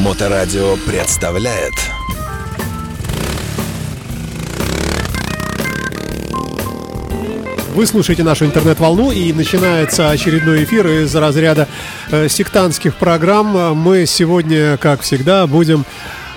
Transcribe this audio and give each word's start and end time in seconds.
Моторадио 0.00 0.76
представляет 0.86 1.74
Вы 7.74 7.86
слушаете 7.86 8.22
нашу 8.22 8.46
интернет-волну 8.46 9.10
и 9.10 9.30
начинается 9.34 10.08
очередной 10.08 10.64
эфир 10.64 10.86
из 10.86 11.14
разряда 11.14 11.68
э, 12.10 12.28
сектантских 12.28 12.96
программ. 12.96 13.76
Мы 13.76 14.06
сегодня, 14.06 14.78
как 14.78 15.02
всегда, 15.02 15.46
будем 15.46 15.84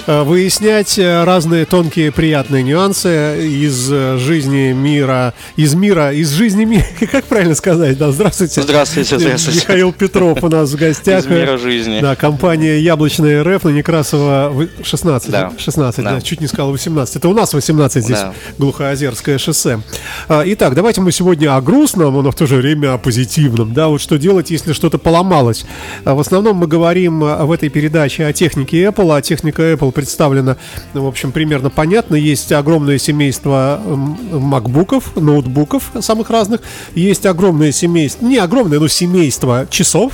выяснять 0.07 0.99
э, 0.99 1.23
разные 1.23 1.65
тонкие 1.65 2.11
приятные 2.11 2.61
нюансы 2.63 3.47
из 3.47 3.89
э, 3.89 4.17
жизни 4.17 4.73
мира, 4.73 5.33
из 5.55 5.75
мира, 5.75 6.11
из 6.11 6.31
жизни 6.31 6.65
мира, 6.65 6.85
как 7.11 7.23
правильно 7.25 7.55
сказать, 7.55 7.97
да, 7.97 8.11
здравствуйте. 8.11 8.61
Здравствуйте, 8.61 9.17
здравствуйте. 9.17 9.59
Михаил 9.61 9.93
Петров 9.93 10.43
у 10.43 10.49
нас 10.49 10.71
в 10.71 10.75
гостях. 10.75 11.23
Из 11.23 11.27
мира 11.27 11.57
жизни. 11.57 12.01
Да, 12.01 12.15
компания 12.15 12.79
Яблочная 12.79 13.43
РФ 13.43 13.63
на 13.63 13.69
Некрасова 13.69 14.53
16, 14.83 15.31
да. 15.31 15.53
16, 15.57 16.03
да. 16.03 16.15
да, 16.15 16.21
чуть 16.21 16.41
не 16.41 16.47
сказал 16.47 16.71
18. 16.71 17.15
Это 17.15 17.29
у 17.29 17.33
нас 17.33 17.53
18 17.53 18.03
здесь, 18.03 18.17
да. 18.17 18.33
Глухоозерское 18.57 19.37
шоссе. 19.37 19.79
А, 20.27 20.43
итак, 20.45 20.75
давайте 20.75 20.99
мы 20.99 21.13
сегодня 21.13 21.55
о 21.55 21.61
грустном, 21.61 22.21
но 22.21 22.31
в 22.31 22.35
то 22.35 22.45
же 22.45 22.57
время 22.57 22.93
о 22.93 22.97
позитивном, 22.97 23.73
да, 23.73 23.87
вот 23.87 24.01
что 24.01 24.17
делать, 24.17 24.51
если 24.51 24.73
что-то 24.73 24.97
поломалось. 24.97 25.65
А, 26.03 26.13
в 26.13 26.19
основном 26.19 26.57
мы 26.57 26.67
говорим 26.67 27.21
в 27.21 27.51
этой 27.51 27.69
передаче 27.69 28.25
о 28.25 28.33
технике 28.33 28.83
Apple, 28.83 29.15
а 29.15 29.21
техника 29.21 29.61
Apple 29.61 29.92
представлено, 29.93 30.57
в 30.93 31.05
общем, 31.05 31.31
примерно 31.31 31.69
понятно. 31.69 32.15
Есть 32.15 32.51
огромное 32.51 32.97
семейство 32.97 33.81
макбуков, 33.83 35.15
ноутбуков 35.15 35.91
самых 36.01 36.29
разных. 36.29 36.61
Есть 36.95 37.25
огромное 37.25 37.71
семейство, 37.71 38.25
не 38.25 38.37
огромное, 38.37 38.79
но 38.79 38.87
семейство 38.87 39.67
часов, 39.69 40.13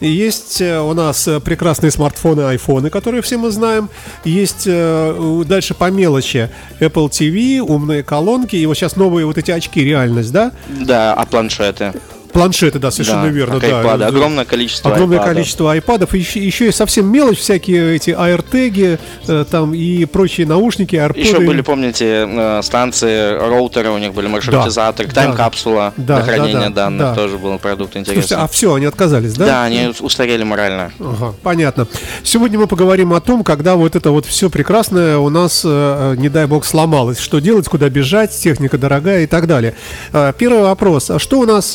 есть 0.00 0.60
э, 0.60 0.78
у 0.78 0.92
нас 0.92 1.28
прекрасные 1.42 1.90
смартфоны, 1.90 2.42
айфоны, 2.42 2.90
которые 2.90 3.22
все 3.22 3.38
мы 3.38 3.50
знаем. 3.50 3.88
Есть 4.24 4.64
э, 4.66 5.42
дальше 5.46 5.74
по 5.74 5.90
мелочи 5.90 6.50
Apple 6.80 7.08
TV, 7.08 7.60
умные 7.60 8.02
колонки. 8.02 8.56
И 8.56 8.66
вот 8.66 8.74
сейчас 8.74 8.96
новые 8.96 9.24
вот 9.24 9.38
эти 9.38 9.50
очки, 9.50 9.82
реальность, 9.82 10.32
да? 10.32 10.52
Да, 10.68 11.14
а 11.14 11.24
планшеты? 11.24 11.94
Планшеты, 12.36 12.78
да, 12.78 12.90
совершенно 12.90 13.22
да, 13.22 13.28
верно. 13.28 13.60
Да, 13.60 13.66
iPad, 13.66 14.04
огромное 14.04 14.44
количество 14.44 14.92
Огромное 14.92 15.18
iPad. 15.18 15.24
количество 15.24 15.72
айпадов. 15.72 16.14
Еще, 16.14 16.44
еще 16.44 16.68
и 16.68 16.72
совсем 16.72 17.10
мелочь, 17.10 17.38
всякие 17.38 17.96
эти 17.96 18.10
AirTag 18.10 18.98
э, 19.26 19.44
там 19.50 19.72
и 19.72 20.04
прочие 20.04 20.46
наушники, 20.46 20.96
AirPods. 20.96 21.18
Еще 21.18 21.40
были, 21.40 21.62
помните, 21.62 22.28
э, 22.28 22.60
станции, 22.62 23.38
роутеры 23.38 23.88
у 23.88 23.96
них 23.96 24.12
были, 24.12 24.26
маршрутизатор, 24.26 25.06
да, 25.06 25.12
тайм-капсула 25.12 25.94
да, 25.96 26.16
для 26.16 26.24
хранения 26.24 26.68
да, 26.68 26.70
данных, 26.70 27.00
да. 27.00 27.14
тоже 27.14 27.38
был 27.38 27.58
продукт 27.58 27.96
интересный. 27.96 28.22
Слушайте, 28.22 28.34
а 28.36 28.48
все, 28.48 28.74
они 28.74 28.84
отказались, 28.84 29.32
да? 29.32 29.46
Да, 29.46 29.64
они 29.64 29.94
устарели 30.00 30.42
морально. 30.42 30.92
Ага, 31.00 31.34
понятно. 31.42 31.88
Сегодня 32.22 32.58
мы 32.58 32.66
поговорим 32.66 33.14
о 33.14 33.20
том, 33.20 33.44
когда 33.44 33.76
вот 33.76 33.96
это 33.96 34.10
вот 34.10 34.26
все 34.26 34.50
прекрасное 34.50 35.16
у 35.16 35.30
нас, 35.30 35.62
э, 35.64 36.14
не 36.18 36.28
дай 36.28 36.46
бог, 36.46 36.66
сломалось. 36.66 37.18
Что 37.18 37.38
делать, 37.38 37.66
куда 37.66 37.88
бежать, 37.88 38.36
техника 38.38 38.76
дорогая 38.76 39.22
и 39.22 39.26
так 39.26 39.46
далее. 39.46 39.74
Первый 40.12 40.60
вопрос. 40.60 41.10
А 41.10 41.18
что 41.18 41.40
у 41.40 41.46
нас, 41.46 41.74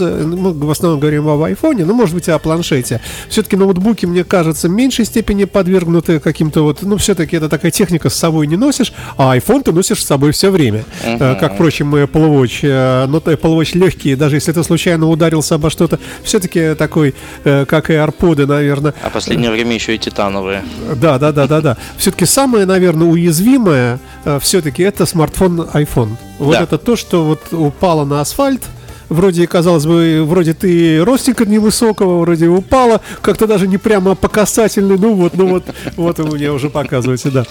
мы 0.53 0.67
в 0.67 0.71
основном 0.71 0.99
говорим 0.99 1.27
об 1.27 1.41
айфоне, 1.41 1.85
ну, 1.85 1.93
может 1.93 2.15
быть, 2.15 2.29
о 2.29 2.39
планшете. 2.39 3.01
Все-таки 3.29 3.55
ноутбуки, 3.55 4.05
мне 4.05 4.23
кажется, 4.23 4.67
в 4.67 4.71
меньшей 4.71 5.05
степени 5.05 5.45
подвергнуты 5.45 6.19
каким-то 6.19 6.63
вот, 6.63 6.81
ну, 6.81 6.97
все-таки 6.97 7.37
это 7.37 7.49
такая 7.49 7.71
техника 7.71 8.09
с 8.09 8.15
собой 8.15 8.47
не 8.47 8.55
носишь, 8.57 8.93
а 9.17 9.35
iPhone 9.35 9.63
ты 9.63 9.71
носишь 9.71 10.03
с 10.03 10.05
собой 10.05 10.31
все 10.31 10.49
время. 10.49 10.83
Uh-huh. 11.03 11.39
Как, 11.39 11.55
впрочем, 11.55 11.95
и 11.95 12.01
Apple 12.01 12.29
Watch. 12.29 12.59
Э, 12.63 13.05
но 13.07 13.17
Apple 13.17 13.59
Watch 13.59 13.77
легкий, 13.77 14.15
даже 14.15 14.37
если 14.37 14.51
ты 14.51 14.63
случайно 14.63 15.07
ударился 15.07 15.55
обо 15.55 15.69
что-то, 15.69 15.99
все-таки 16.23 16.75
такой, 16.75 17.15
э, 17.43 17.65
как 17.65 17.89
и 17.89 17.93
AirPods, 17.93 18.45
наверное. 18.45 18.93
А 19.03 19.09
последнее 19.09 19.51
время 19.51 19.75
еще 19.75 19.95
и 19.95 19.97
титановые. 19.97 20.63
Да, 20.95 21.17
да, 21.19 21.31
да, 21.31 21.47
да, 21.47 21.61
да. 21.61 21.77
Все-таки 21.97 22.25
самое, 22.25 22.65
наверное, 22.65 23.07
уязвимое 23.07 23.99
все-таки 24.39 24.83
это 24.83 25.05
смартфон 25.05 25.61
iPhone. 25.73 26.15
Вот 26.39 26.53
да. 26.53 26.63
это 26.63 26.77
то, 26.77 26.95
что 26.95 27.23
вот 27.23 27.53
упало 27.53 28.05
на 28.05 28.21
асфальт, 28.21 28.63
вроде, 29.11 29.45
казалось 29.45 29.85
бы, 29.85 30.23
вроде 30.25 30.53
ты 30.53 31.03
ростика 31.03 31.45
невысокого, 31.45 32.21
вроде 32.21 32.47
упала, 32.47 33.01
как-то 33.21 33.45
даже 33.45 33.67
не 33.67 33.77
прямо 33.77 34.15
по 34.15 34.27
касательной, 34.27 34.97
ну 34.97 35.13
вот, 35.13 35.35
ну 35.35 35.47
вот, 35.47 35.63
вот 35.97 36.19
вы 36.19 36.37
мне 36.37 36.51
уже 36.51 36.69
показываете, 36.69 37.29
да. 37.29 37.43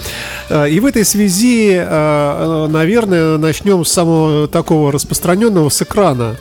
А, 0.48 0.64
и 0.64 0.80
в 0.80 0.86
этой 0.86 1.04
связи, 1.04 1.76
а, 1.76 2.66
наверное, 2.68 3.38
начнем 3.38 3.84
с 3.84 3.92
самого 3.92 4.48
такого 4.48 4.90
распространенного, 4.90 5.68
с 5.68 5.82
экрана 5.82 6.36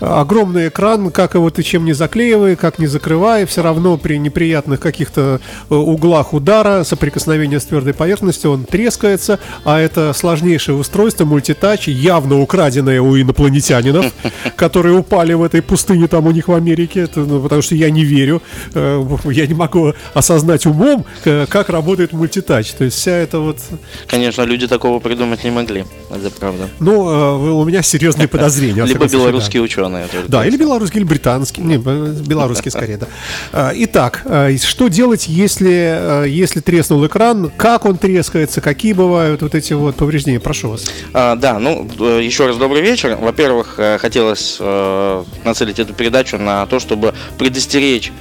огромный 0.00 0.68
экран, 0.68 1.10
как 1.10 1.34
его 1.34 1.50
ты 1.50 1.62
чем 1.62 1.84
не 1.84 1.92
заклеивай, 1.92 2.56
как 2.56 2.78
не 2.78 2.86
закрывай, 2.86 3.46
все 3.46 3.62
равно 3.62 3.96
при 3.96 4.18
неприятных 4.18 4.80
каких-то 4.80 5.40
э, 5.70 5.74
углах 5.74 6.32
удара, 6.32 6.84
соприкосновения 6.84 7.60
с 7.60 7.64
твердой 7.64 7.94
поверхностью, 7.94 8.50
он 8.50 8.64
трескается, 8.64 9.38
а 9.64 9.78
это 9.80 10.12
сложнейшее 10.12 10.76
устройство, 10.76 11.24
мультитач, 11.24 11.88
явно 11.88 12.40
украденное 12.40 13.00
у 13.00 13.18
инопланетянинов, 13.18 14.12
которые 14.56 14.96
упали 14.96 15.32
в 15.32 15.42
этой 15.42 15.62
пустыне 15.62 16.08
там 16.08 16.26
у 16.26 16.30
них 16.30 16.48
в 16.48 16.52
Америке, 16.52 17.00
это, 17.00 17.20
ну, 17.20 17.40
потому 17.40 17.62
что 17.62 17.74
я 17.74 17.90
не 17.90 18.04
верю, 18.04 18.42
э, 18.74 19.06
я 19.30 19.46
не 19.46 19.54
могу 19.54 19.94
осознать 20.14 20.66
умом, 20.66 21.04
как 21.24 21.68
работает 21.68 22.12
мультитач, 22.12 22.72
то 22.72 22.84
есть 22.84 22.96
вся 22.96 23.12
эта 23.12 23.40
вот... 23.40 23.58
Конечно, 24.06 24.42
люди 24.42 24.66
такого 24.66 24.98
придумать 24.98 25.44
не 25.44 25.50
могли, 25.50 25.84
это 26.10 26.30
правда. 26.38 26.68
Ну, 26.80 27.08
э, 27.08 27.52
у 27.52 27.64
меня 27.64 27.82
серьезные 27.82 28.28
подозрения. 28.28 28.84
Либо 28.84 29.06
белорусские 29.06 29.62
ученые 29.62 29.85
ученые. 29.94 30.28
Да, 30.28 30.46
или 30.46 30.56
белорусский, 30.56 31.00
или 31.00 31.06
британский. 31.06 31.62
Не, 31.62 31.78
белорусский 31.78 32.70
скорее, 32.70 32.98
да. 32.98 33.06
А, 33.52 33.72
итак, 33.74 34.22
а, 34.24 34.50
что 34.56 34.88
делать, 34.88 35.28
если, 35.28 35.70
а, 35.72 36.24
если 36.24 36.60
треснул 36.60 37.06
экран? 37.06 37.50
Как 37.56 37.84
он 37.84 37.98
трескается? 37.98 38.60
Какие 38.60 38.92
бывают 38.92 39.42
вот 39.42 39.54
эти 39.54 39.72
вот 39.72 39.96
повреждения? 39.96 40.40
Прошу 40.40 40.70
вас. 40.70 40.86
да, 41.12 41.58
ну, 41.58 41.88
э, 41.98 42.20
еще 42.22 42.46
раз 42.46 42.56
добрый 42.56 42.82
вечер. 42.82 43.16
Во-первых, 43.20 43.74
э, 43.78 43.98
хотелось 43.98 44.56
э, 44.60 45.24
нацелить 45.44 45.78
эту 45.78 45.94
передачу 45.94 46.38
на 46.38 46.66
то, 46.66 46.78
чтобы 46.78 47.14
предостеречь 47.38 48.12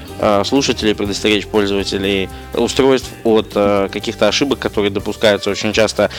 слушателей, 0.46 0.96
предостеречь 0.96 1.48
пользователей 1.48 2.30
устройств 2.54 3.10
от 3.24 3.50
каких-то 3.92 4.28
ошибок, 4.28 4.60
которые 4.60 4.92
допускаются 4.92 5.50
очень 5.50 5.74
часто 5.74 6.10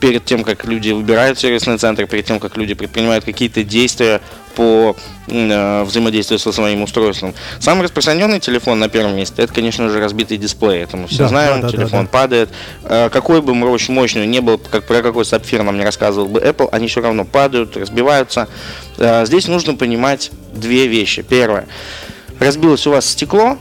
перед 0.00 0.24
тем, 0.24 0.44
как 0.44 0.64
люди 0.64 0.90
выбирают 0.90 1.38
сервисный 1.38 1.78
центр, 1.78 2.06
перед 2.06 2.26
тем, 2.26 2.38
как 2.38 2.56
люди 2.56 2.74
предпринимают 2.74 3.24
какие-то 3.24 3.64
действия 3.64 4.20
по 4.58 4.96
э, 5.28 5.84
взаимодействию 5.84 6.40
со 6.40 6.50
своим 6.50 6.82
устройством. 6.82 7.32
Самый 7.60 7.84
распространенный 7.84 8.40
телефон 8.40 8.80
на 8.80 8.88
первом 8.88 9.14
месте 9.14 9.40
это, 9.40 9.54
конечно 9.54 9.88
же, 9.88 10.00
разбитый 10.00 10.36
дисплей. 10.36 10.82
Это 10.82 10.96
мы 10.96 11.06
все 11.06 11.18
да, 11.18 11.28
знаем, 11.28 11.60
да, 11.60 11.68
телефон 11.68 11.90
да, 11.90 12.02
да. 12.02 12.08
падает. 12.08 12.48
Э, 12.82 13.08
какой 13.08 13.40
бы 13.40 13.54
мощь 13.54 13.88
мощный 13.88 14.26
не 14.26 14.40
был, 14.40 14.58
как 14.58 14.84
про 14.84 15.00
какой 15.00 15.24
сапфир 15.24 15.62
нам 15.62 15.78
не 15.78 15.84
рассказывал 15.84 16.26
бы 16.26 16.40
Apple, 16.40 16.68
они 16.72 16.88
все 16.88 17.00
равно 17.00 17.24
падают, 17.24 17.76
разбиваются. 17.76 18.48
Э, 18.96 19.24
здесь 19.26 19.46
нужно 19.46 19.76
понимать 19.76 20.32
две 20.52 20.88
вещи. 20.88 21.22
Первое. 21.22 21.68
Разбилось 22.40 22.86
у 22.86 22.90
вас 22.90 23.08
стекло, 23.10 23.56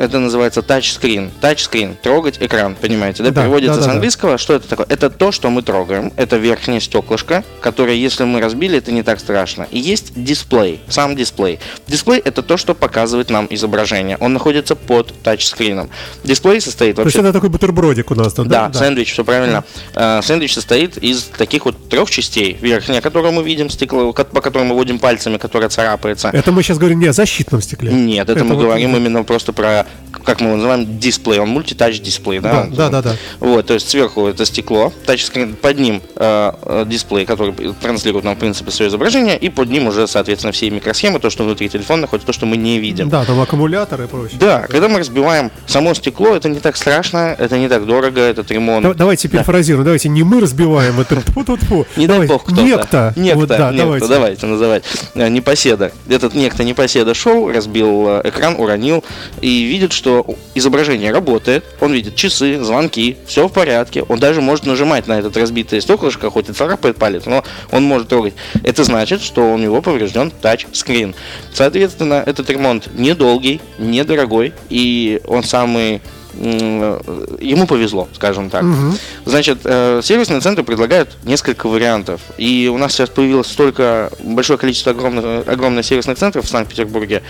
это 0.00 0.18
называется 0.18 0.62
тачскрин. 0.62 1.30
Тачскрин, 1.42 1.94
трогать 2.02 2.38
экран, 2.40 2.74
понимаете, 2.74 3.22
да? 3.22 3.30
да 3.30 3.42
Переводится 3.42 3.80
да, 3.80 3.84
да, 3.84 3.86
с 3.86 3.94
английского. 3.94 4.32
Да. 4.32 4.38
Что 4.38 4.54
это 4.54 4.66
такое? 4.66 4.86
Это 4.88 5.10
то, 5.10 5.30
что 5.30 5.50
мы 5.50 5.60
трогаем. 5.60 6.10
Это 6.16 6.38
верхнее 6.38 6.80
стеклышко, 6.80 7.44
которое, 7.60 7.96
если 7.96 8.24
мы 8.24 8.40
разбили, 8.40 8.78
это 8.78 8.92
не 8.92 9.02
так 9.02 9.20
страшно. 9.20 9.68
И 9.70 9.78
есть 9.78 10.12
дисплей, 10.16 10.80
сам 10.88 11.16
дисплей. 11.16 11.60
Дисплей 11.86 12.18
это 12.18 12.42
то, 12.42 12.56
что 12.56 12.74
показывает 12.74 13.28
нам 13.28 13.46
изображение. 13.50 14.16
Он 14.20 14.32
находится 14.32 14.74
под 14.74 15.12
тачскрином. 15.22 15.90
Дисплей 16.24 16.62
состоит 16.62 16.96
вообще... 16.96 17.12
То 17.12 17.18
есть 17.18 17.28
это 17.28 17.32
такой 17.34 17.50
бутербродик 17.50 18.10
у 18.10 18.14
нас 18.14 18.32
тут, 18.32 18.48
да? 18.48 18.68
Да, 18.68 18.78
сэндвич, 18.78 19.12
все 19.12 19.22
правильно. 19.22 19.64
Да. 19.94 20.22
Сэндвич 20.22 20.54
состоит 20.54 20.96
из 20.96 21.24
таких 21.24 21.66
вот 21.66 21.90
трех 21.90 22.10
частей. 22.10 22.56
Верхняя, 22.62 23.02
которую 23.02 23.32
мы 23.32 23.42
видим, 23.42 23.68
стекло, 23.68 24.14
по 24.14 24.40
которой 24.40 24.64
мы 24.64 24.74
водим 24.74 24.98
пальцами, 24.98 25.36
которая 25.36 25.68
царапается. 25.68 26.30
Это 26.32 26.52
мы 26.52 26.62
сейчас 26.62 26.78
говорим 26.78 27.00
не 27.00 27.08
о 27.08 27.12
защитном 27.12 27.60
стекле. 27.60 27.92
Нет, 27.92 28.30
это, 28.30 28.38
это 28.38 28.44
мы 28.44 28.54
вот 28.54 28.62
говорим 28.62 28.96
именно 28.96 29.24
просто 29.24 29.52
про 29.52 29.86
как 30.24 30.40
мы 30.40 30.48
его 30.48 30.56
называем, 30.56 30.98
дисплей, 30.98 31.38
он 31.38 31.48
мультитач 31.48 32.00
дисплей, 32.00 32.40
да? 32.40 32.64
Да, 32.64 32.88
да, 32.88 32.90
да, 32.90 33.02
да. 33.02 33.16
Вот, 33.38 33.66
то 33.66 33.74
есть 33.74 33.88
сверху 33.88 34.26
это 34.26 34.44
стекло, 34.44 34.92
тачскрин, 35.06 35.54
под 35.54 35.78
ним 35.78 36.02
э, 36.16 36.52
э, 36.62 36.84
дисплей, 36.86 37.26
который 37.26 37.52
транслирует 37.80 38.24
нам, 38.24 38.36
в 38.36 38.38
принципе, 38.38 38.70
свое 38.70 38.90
изображение, 38.90 39.36
и 39.36 39.48
под 39.48 39.70
ним 39.70 39.88
уже, 39.88 40.06
соответственно, 40.06 40.52
все 40.52 40.70
микросхемы, 40.70 41.18
то, 41.20 41.30
что 41.30 41.44
внутри 41.44 41.68
телефона 41.68 42.02
находится, 42.02 42.26
то, 42.26 42.32
что 42.32 42.46
мы 42.46 42.56
не 42.56 42.78
видим. 42.78 43.08
Да, 43.08 43.24
там 43.24 43.40
аккумуляторы 43.40 44.04
и 44.04 44.06
прочее. 44.06 44.38
Да, 44.38 44.66
когда 44.68 44.88
мы 44.88 44.98
разбиваем 44.98 45.50
само 45.66 45.94
стекло, 45.94 46.34
это 46.34 46.48
не 46.48 46.60
так 46.60 46.76
страшно, 46.76 47.34
это 47.38 47.58
не 47.58 47.68
так 47.68 47.86
дорого, 47.86 48.20
этот 48.20 48.50
ремонт. 48.50 48.84
Да, 48.84 48.94
давайте 48.94 49.28
перефразируем, 49.28 49.84
да. 49.84 49.88
давайте 49.88 50.08
не 50.08 50.22
мы 50.22 50.40
разбиваем 50.40 51.00
это, 51.00 51.20
фу 51.20 51.40
-фу 51.40 51.58
-фу. 51.58 51.86
Не 51.96 52.06
дай 52.06 52.26
бог 52.26 52.44
кто-то. 52.44 52.62
Некто. 52.62 53.12
Некто, 53.16 53.38
вот, 53.38 53.48
да, 53.48 53.70
некто 53.70 53.82
давайте. 53.82 54.06
давайте 54.08 54.46
называть. 54.46 54.84
Э, 55.14 55.28
непоседа. 55.28 55.92
Этот 56.08 56.34
некто 56.34 56.64
непоседа 56.64 57.14
шел, 57.14 57.50
разбил 57.50 58.20
экран, 58.24 58.56
уронил, 58.58 59.04
и 59.40 59.48
видит, 59.80 59.92
что 59.94 60.26
изображение 60.54 61.10
работает, 61.10 61.64
он 61.80 61.94
видит 61.94 62.14
часы, 62.14 62.62
звонки, 62.62 63.16
все 63.26 63.48
в 63.48 63.52
порядке, 63.52 64.02
он 64.02 64.18
даже 64.18 64.42
может 64.42 64.66
нажимать 64.66 65.06
на 65.06 65.18
этот 65.18 65.38
разбитое 65.38 65.80
стеклышко, 65.80 66.28
хоть 66.30 66.50
и 66.50 66.52
царапает 66.52 66.96
палец, 66.96 67.24
но 67.24 67.42
он 67.70 67.84
может 67.84 68.08
трогать. 68.08 68.34
Это 68.62 68.84
значит, 68.84 69.22
что 69.22 69.54
у 69.54 69.56
него 69.56 69.80
поврежден 69.80 70.30
тачскрин. 70.30 71.14
Соответственно, 71.54 72.22
этот 72.26 72.50
ремонт 72.50 72.90
недолгий, 72.92 73.62
недорогой, 73.78 74.52
и 74.68 75.22
он 75.26 75.44
самый 75.44 76.02
ему 76.34 77.66
повезло, 77.66 78.08
скажем 78.14 78.50
так. 78.50 78.62
Угу. 78.62 78.94
Значит, 79.24 79.58
э, 79.64 80.00
сервисные 80.02 80.40
центры 80.40 80.64
предлагают 80.64 81.16
несколько 81.24 81.68
вариантов. 81.68 82.20
И 82.38 82.70
у 82.72 82.78
нас 82.78 82.92
сейчас 82.92 83.10
появилось 83.10 83.48
столько 83.48 84.10
большое 84.22 84.58
количество 84.58 84.92
огромных, 84.92 85.48
огромных 85.48 85.84
сервисных 85.84 86.18
центров 86.18 86.44
в 86.44 86.48
Санкт-Петербурге. 86.48 87.22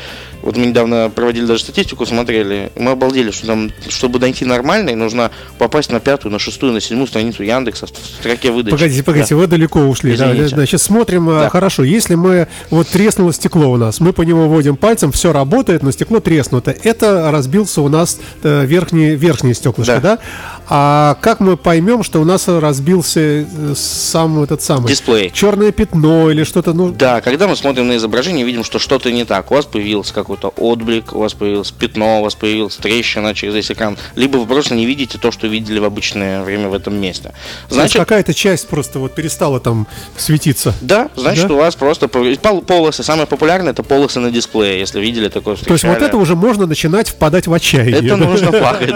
Вот 0.43 0.57
мы 0.57 0.67
недавно 0.67 1.11
проводили 1.15 1.47
даже 1.47 1.63
статистику, 1.63 2.07
смотрели. 2.07 2.73
Мы 2.77 2.93
обалдели, 2.93 3.31
что 3.31 3.47
там, 3.47 3.71
чтобы 3.89 4.19
найти 4.19 4.45
нормальный, 4.45 4.95
нужно 4.95 5.31
попасть 5.59 5.91
на 5.91 6.01
пятую, 6.01 6.33
на 6.33 6.39
шестую, 6.39 6.73
на 6.73 6.81
седьмую 6.81 7.07
страницу 7.07 7.43
Яндекса 7.43 7.87
в 7.87 7.91
строке 7.91 8.51
выдачи. 8.51 8.73
Погодите, 8.75 9.03
погодите, 9.03 9.35
да. 9.35 9.41
вы 9.41 9.47
далеко 9.47 9.81
ушли. 9.81 10.17
Да, 10.17 10.35
значит, 10.49 10.81
смотрим, 10.81 11.29
э, 11.31 11.41
да. 11.41 11.51
хорошо, 11.51 11.85
если 11.85 12.15
мы, 12.15 12.49
вот 12.71 12.89
треснуло 12.89 13.33
стекло 13.33 13.71
у 13.71 13.77
нас, 13.77 14.01
мы 14.01 14.13
по 14.13 14.23
нему 14.23 14.49
вводим 14.49 14.77
пальцем, 14.77 15.13
все 15.13 15.33
работает, 15.33 15.83
но 15.83 15.91
стекло 15.91 16.21
треснуто. 16.21 16.75
Это 16.83 17.31
разбился 17.31 17.83
у 17.83 17.89
нас 17.89 18.19
э, 18.43 18.65
верхний, 18.65 19.11
верхнее 19.17 19.55
стеклышко, 19.55 20.01
да. 20.01 20.17
да? 20.17 20.19
А 20.73 21.17
как 21.21 21.41
мы 21.41 21.57
поймем, 21.57 22.05
что 22.05 22.21
у 22.21 22.25
нас 22.25 22.47
разбился 22.47 23.21
э, 23.21 23.45
сам 23.75 24.41
этот 24.41 24.63
самый... 24.63 24.87
Дисплей. 24.87 25.33
Черное 25.33 25.73
пятно 25.73 26.31
или 26.31 26.45
что-то, 26.45 26.73
ну... 26.73 26.93
Да, 26.93 27.21
когда 27.21 27.49
мы 27.49 27.57
смотрим 27.57 27.89
на 27.89 27.97
изображение, 27.97 28.47
видим, 28.47 28.63
что 28.63 28.79
что-то 28.79 29.11
не 29.11 29.25
так. 29.25 29.51
У 29.51 29.55
вас 29.55 29.67
появился 29.67 30.15
какой-то 30.15 30.49
отблик, 30.57 31.13
у 31.13 31.19
вас 31.19 31.35
появилось 31.35 31.73
пятно, 31.73 32.21
у 32.21 32.23
вас 32.23 32.37
появилась 32.37 32.77
трещина 32.77 33.35
через 33.35 33.55
весь 33.55 33.73
экран. 33.73 33.99
Либо 34.15 34.37
вы 34.37 34.47
просто 34.47 34.77
не 34.77 34.87
видите 34.87 35.19
то, 35.19 35.33
что 35.33 35.49
видели 35.49 35.81
в 35.81 35.85
обычное 35.85 36.45
время 36.45 36.69
в 36.69 36.75
этом 36.75 36.95
месте. 36.95 37.33
Значит, 37.69 37.99
какая-то 37.99 38.33
часть 38.33 38.69
просто 38.69 39.01
вот 39.01 39.13
перестала 39.13 39.59
там 39.59 39.89
светиться. 40.17 40.73
Да, 40.81 41.11
значит, 41.17 41.49
да? 41.49 41.55
у 41.55 41.57
вас 41.57 41.75
просто 41.75 42.07
полосы. 42.07 43.03
Самые 43.03 43.27
популярные 43.27 43.73
это 43.73 43.83
полосы 43.83 44.21
на 44.21 44.31
дисплее, 44.31 44.79
если 44.79 45.01
видели 45.01 45.29
такое 45.29 45.57
То 45.57 45.73
есть 45.73 45.83
вот 45.83 46.01
это 46.01 46.17
уже 46.17 46.37
можно 46.37 46.67
начинать 46.67 47.09
впадать 47.09 47.49
в 47.49 47.53
отчаяние. 47.53 48.07
Это 48.07 48.17
нужно 48.17 48.53
плакать. 48.53 48.95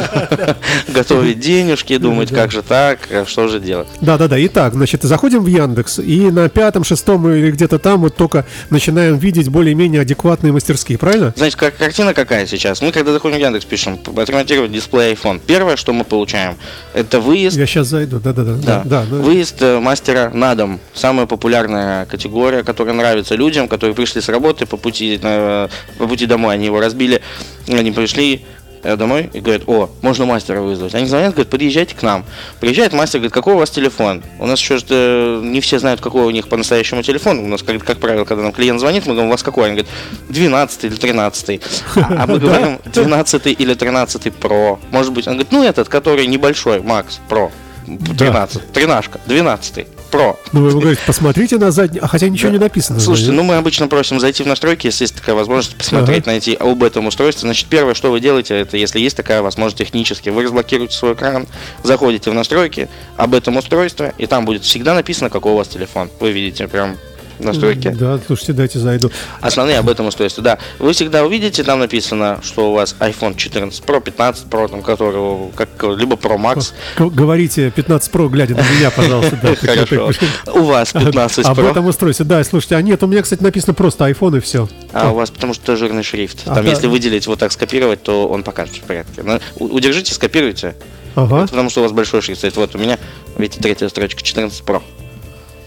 Готовить 0.88 1.40
денежки, 1.64 1.96
думать, 1.96 2.30
как 2.30 2.50
же 2.52 2.62
так, 2.62 3.08
что 3.26 3.48
же 3.48 3.60
делать. 3.60 3.88
Да-да-да. 4.00 4.36
Итак, 4.46 4.74
значит, 4.74 5.02
заходим 5.02 5.42
в 5.42 5.46
Яндекс, 5.46 5.98
и 5.98 6.30
на 6.30 6.48
пятом, 6.48 6.84
шестом 6.84 7.28
или 7.28 7.50
где-то 7.50 7.78
там 7.78 8.02
вот 8.02 8.16
только 8.16 8.46
начинаем 8.70 9.18
видеть 9.18 9.48
более-менее 9.48 10.02
адекватные 10.02 10.52
мастерские, 10.52 10.98
правильно? 10.98 11.32
Значит, 11.36 11.56
как, 11.56 11.76
картина 11.76 12.14
какая 12.14 12.46
сейчас? 12.46 12.80
Мы, 12.82 12.92
когда 12.92 13.12
заходим 13.12 13.36
в 13.36 13.40
Яндекс, 13.40 13.64
пишем, 13.64 13.98
отремонтировать 14.16 14.72
дисплей 14.72 15.14
iPhone. 15.14 15.40
Первое, 15.44 15.76
что 15.76 15.92
мы 15.92 16.04
получаем, 16.04 16.56
это 16.92 17.20
выезд... 17.20 17.56
Я 17.56 17.66
сейчас 17.66 17.88
зайду, 17.88 18.20
да-да-да. 18.20 18.54
да, 18.54 18.82
да, 18.84 19.04
да. 19.10 19.16
Выезд 19.16 19.56
э, 19.60 19.78
мастера 19.80 20.30
на 20.32 20.54
дом. 20.54 20.80
Самая 20.92 21.26
популярная 21.26 22.06
категория, 22.06 22.62
которая 22.62 22.94
нравится 22.94 23.34
людям, 23.34 23.68
которые 23.68 23.94
пришли 23.94 24.20
с 24.20 24.28
работы 24.28 24.66
по 24.66 24.76
пути, 24.76 25.18
по 25.18 25.68
пути 26.06 26.26
домой, 26.26 26.54
они 26.54 26.66
его 26.66 26.80
разбили, 26.80 27.20
они 27.68 27.92
пришли, 27.92 28.44
Э, 28.63 28.63
домой 28.96 29.30
и 29.32 29.40
говорят, 29.40 29.62
о, 29.66 29.90
можно 30.02 30.26
мастера 30.26 30.60
вызвать. 30.60 30.94
Они 30.94 31.06
звонят, 31.06 31.32
говорят, 31.32 31.50
подъезжайте 31.50 31.94
к 31.94 32.02
нам. 32.02 32.24
Приезжает 32.60 32.92
мастер, 32.92 33.18
говорит, 33.18 33.32
какой 33.32 33.54
у 33.54 33.58
вас 33.58 33.70
телефон? 33.70 34.22
У 34.38 34.46
нас 34.46 34.60
еще 34.60 34.78
э, 34.88 35.40
не 35.42 35.60
все 35.60 35.78
знают, 35.78 36.00
какой 36.00 36.24
у 36.24 36.30
них 36.30 36.48
по-настоящему 36.48 37.02
телефон. 37.02 37.38
У 37.38 37.46
нас, 37.46 37.62
как, 37.62 37.82
как 37.84 37.98
правило, 37.98 38.24
когда 38.24 38.42
нам 38.42 38.52
клиент 38.52 38.80
звонит, 38.80 39.06
мы 39.06 39.12
говорим, 39.12 39.28
у 39.28 39.32
вас 39.32 39.42
какой? 39.42 39.66
Они 39.66 39.74
говорят, 39.74 39.92
12 40.28 40.84
или 40.84 40.94
13. 40.94 41.60
А 41.96 42.26
мы 42.26 42.38
говорим, 42.38 42.78
12 42.84 43.46
или 43.46 43.74
13 43.74 44.26
Pro. 44.26 44.78
Может 44.90 45.12
быть, 45.12 45.26
он 45.26 45.34
говорит, 45.34 45.52
ну 45.52 45.64
этот, 45.64 45.88
который 45.88 46.26
небольшой, 46.26 46.80
Макс, 46.80 47.20
Pro. 47.28 47.50
13, 47.86 48.72
тринашка, 48.72 49.20
12 49.26 49.86
Pro. 50.14 50.36
Ну, 50.52 50.62
вы 50.62 50.70
говорите, 50.70 51.02
посмотрите 51.04 51.58
на 51.58 51.72
задний, 51.72 51.98
а 51.98 52.06
хотя 52.06 52.28
ничего 52.28 52.50
да. 52.50 52.58
не 52.58 52.60
написано. 52.60 53.00
Слушайте, 53.00 53.32
ну 53.32 53.42
мы 53.42 53.56
обычно 53.56 53.88
просим 53.88 54.20
зайти 54.20 54.44
в 54.44 54.46
настройки, 54.46 54.86
если 54.86 55.04
есть 55.04 55.16
такая 55.16 55.34
возможность, 55.34 55.76
посмотреть, 55.76 56.22
ага. 56.22 56.30
найти 56.30 56.54
об 56.54 56.84
этом 56.84 57.08
устройстве. 57.08 57.48
Значит, 57.48 57.66
первое, 57.68 57.94
что 57.94 58.12
вы 58.12 58.20
делаете, 58.20 58.60
это 58.60 58.76
если 58.76 59.00
есть 59.00 59.16
такая 59.16 59.42
возможность 59.42 59.78
технически, 59.78 60.28
вы 60.28 60.44
разблокируете 60.44 60.94
свой 60.94 61.14
экран, 61.14 61.48
заходите 61.82 62.30
в 62.30 62.34
настройки 62.34 62.88
об 63.16 63.34
этом 63.34 63.56
устройстве, 63.56 64.14
и 64.16 64.26
там 64.26 64.44
будет 64.44 64.62
всегда 64.62 64.94
написано, 64.94 65.30
какой 65.30 65.52
у 65.52 65.56
вас 65.56 65.66
телефон. 65.66 66.08
Вы 66.20 66.30
видите 66.30 66.68
прям 66.68 66.96
настройки. 67.38 67.88
Да, 67.88 68.18
слушайте, 68.26 68.52
дайте 68.52 68.78
зайду. 68.78 69.10
Основные 69.40 69.78
об 69.78 69.88
этом 69.88 70.06
устройстве, 70.06 70.42
да. 70.42 70.58
Вы 70.78 70.92
всегда 70.92 71.24
увидите, 71.24 71.62
там 71.64 71.80
написано, 71.80 72.40
что 72.42 72.70
у 72.70 72.74
вас 72.74 72.96
iPhone 73.00 73.36
14 73.36 73.82
Pro, 73.84 74.00
15 74.00 74.46
Pro, 74.46 74.68
там, 74.68 74.82
которого, 74.82 75.50
как, 75.50 75.68
либо 75.82 76.16
Pro 76.16 76.36
Max. 76.36 76.72
Говорите 76.98 77.70
15 77.70 78.12
Pro, 78.12 78.28
глядя 78.28 78.54
на 78.54 78.62
меня, 78.76 78.90
пожалуйста. 78.90 79.56
Хорошо. 79.60 80.10
У 80.54 80.62
вас 80.62 80.92
15 80.92 81.46
Pro. 81.46 81.50
Об 81.50 81.58
этом 81.60 81.86
устройстве, 81.86 82.24
да, 82.24 82.42
слушайте, 82.44 82.76
а 82.76 82.82
нет, 82.82 83.02
у 83.02 83.06
меня, 83.06 83.22
кстати, 83.22 83.42
написано 83.42 83.74
просто 83.74 84.08
iPhone 84.08 84.38
и 84.38 84.40
все. 84.40 84.68
А 84.92 85.10
у 85.10 85.14
вас 85.14 85.30
потому 85.30 85.54
что 85.54 85.76
жирный 85.76 86.02
шрифт. 86.02 86.44
Там, 86.44 86.64
если 86.66 86.86
выделить 86.86 87.26
вот 87.26 87.38
так 87.38 87.52
скопировать, 87.52 88.02
то 88.02 88.28
он 88.28 88.42
покажет 88.42 88.76
в 88.76 88.80
порядке. 88.80 89.22
Удержите, 89.56 90.14
скопируйте. 90.14 90.74
Ага. 91.16 91.42
потому 91.46 91.70
что 91.70 91.80
у 91.80 91.82
вас 91.84 91.92
большой 91.92 92.22
шрифт. 92.22 92.44
Вот 92.56 92.74
у 92.74 92.78
меня, 92.78 92.98
видите, 93.38 93.60
третья 93.60 93.88
строчка 93.88 94.22
14 94.22 94.62
Pro. 94.62 94.82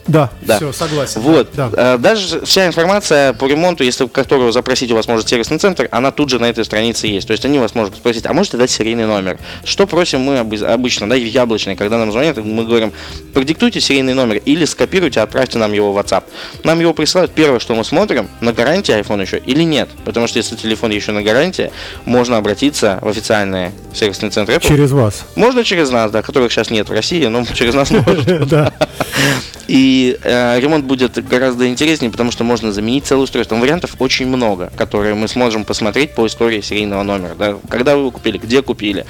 Да, 0.07 0.29
да. 0.41 0.57
все, 0.57 0.71
согласен. 0.71 1.21
Вот. 1.21 1.49
Да. 1.53 1.69
А, 1.73 1.97
даже 1.97 2.45
вся 2.45 2.67
информация 2.67 3.33
по 3.33 3.45
ремонту, 3.45 3.83
если 3.83 4.07
которую 4.07 4.51
запросить 4.51 4.91
у 4.91 4.95
вас 4.95 5.07
может 5.07 5.27
сервисный 5.27 5.57
центр, 5.57 5.87
она 5.91 6.11
тут 6.11 6.29
же 6.29 6.39
на 6.39 6.45
этой 6.45 6.65
странице 6.65 7.07
есть. 7.07 7.27
То 7.27 7.31
есть 7.31 7.45
они 7.45 7.59
вас 7.59 7.75
могут 7.75 7.95
спросить, 7.95 8.25
а 8.25 8.33
можете 8.33 8.57
дать 8.57 8.71
серийный 8.71 9.05
номер? 9.05 9.37
Что 9.63 9.87
просим 9.87 10.21
мы 10.21 10.39
обычно, 10.39 11.09
да, 11.09 11.15
в 11.15 11.19
яблочной, 11.19 11.75
когда 11.75 11.97
нам 11.97 12.11
звонят, 12.11 12.37
мы 12.37 12.65
говорим, 12.65 12.93
продиктуйте 13.33 13.81
серийный 13.81 14.13
номер 14.13 14.37
или 14.37 14.65
скопируйте, 14.65 15.19
отправьте 15.19 15.57
нам 15.57 15.73
его 15.73 15.93
в 15.93 15.97
WhatsApp. 15.97 16.23
Нам 16.63 16.79
его 16.79 16.93
присылают. 16.93 17.31
Первое, 17.31 17.59
что 17.59 17.75
мы 17.75 17.83
смотрим, 17.83 18.29
на 18.41 18.53
гарантии 18.53 18.97
iPhone 18.97 19.21
еще 19.21 19.37
или 19.37 19.63
нет. 19.63 19.89
Потому 20.05 20.27
что 20.27 20.37
если 20.37 20.55
телефон 20.55 20.91
еще 20.91 21.11
на 21.11 21.21
гарантии, 21.21 21.71
можно 22.05 22.37
обратиться 22.37 22.99
в 23.01 23.07
официальные 23.07 23.73
сервисные 23.93 24.29
центры 24.29 24.55
Apple. 24.55 24.67
Через 24.67 24.91
вас? 24.91 25.25
Можно 25.35 25.63
через 25.63 25.89
нас, 25.89 26.11
да, 26.11 26.21
которых 26.21 26.51
сейчас 26.51 26.69
нет 26.69 26.89
в 26.89 26.91
России, 26.91 27.25
но 27.25 27.45
через 27.53 27.73
нас 27.73 27.91
можно. 27.91 28.71
И 29.67 30.17
э, 30.23 30.59
ремонт 30.59 30.85
будет 30.85 31.25
гораздо 31.27 31.67
интереснее, 31.67 32.11
потому 32.11 32.31
что 32.31 32.43
можно 32.43 32.71
заменить 32.71 33.05
целое 33.05 33.23
устройство. 33.23 33.55
Вариантов 33.55 33.95
очень 33.99 34.27
много, 34.27 34.71
которые 34.75 35.13
мы 35.15 35.27
сможем 35.27 35.65
посмотреть 35.65 36.15
по 36.15 36.25
истории 36.25 36.61
серийного 36.61 37.03
номера. 37.03 37.35
Да? 37.35 37.57
Когда 37.69 37.95
вы 37.95 38.01
его 38.01 38.11
купили, 38.11 38.37
где 38.37 38.61
купили. 38.61 39.05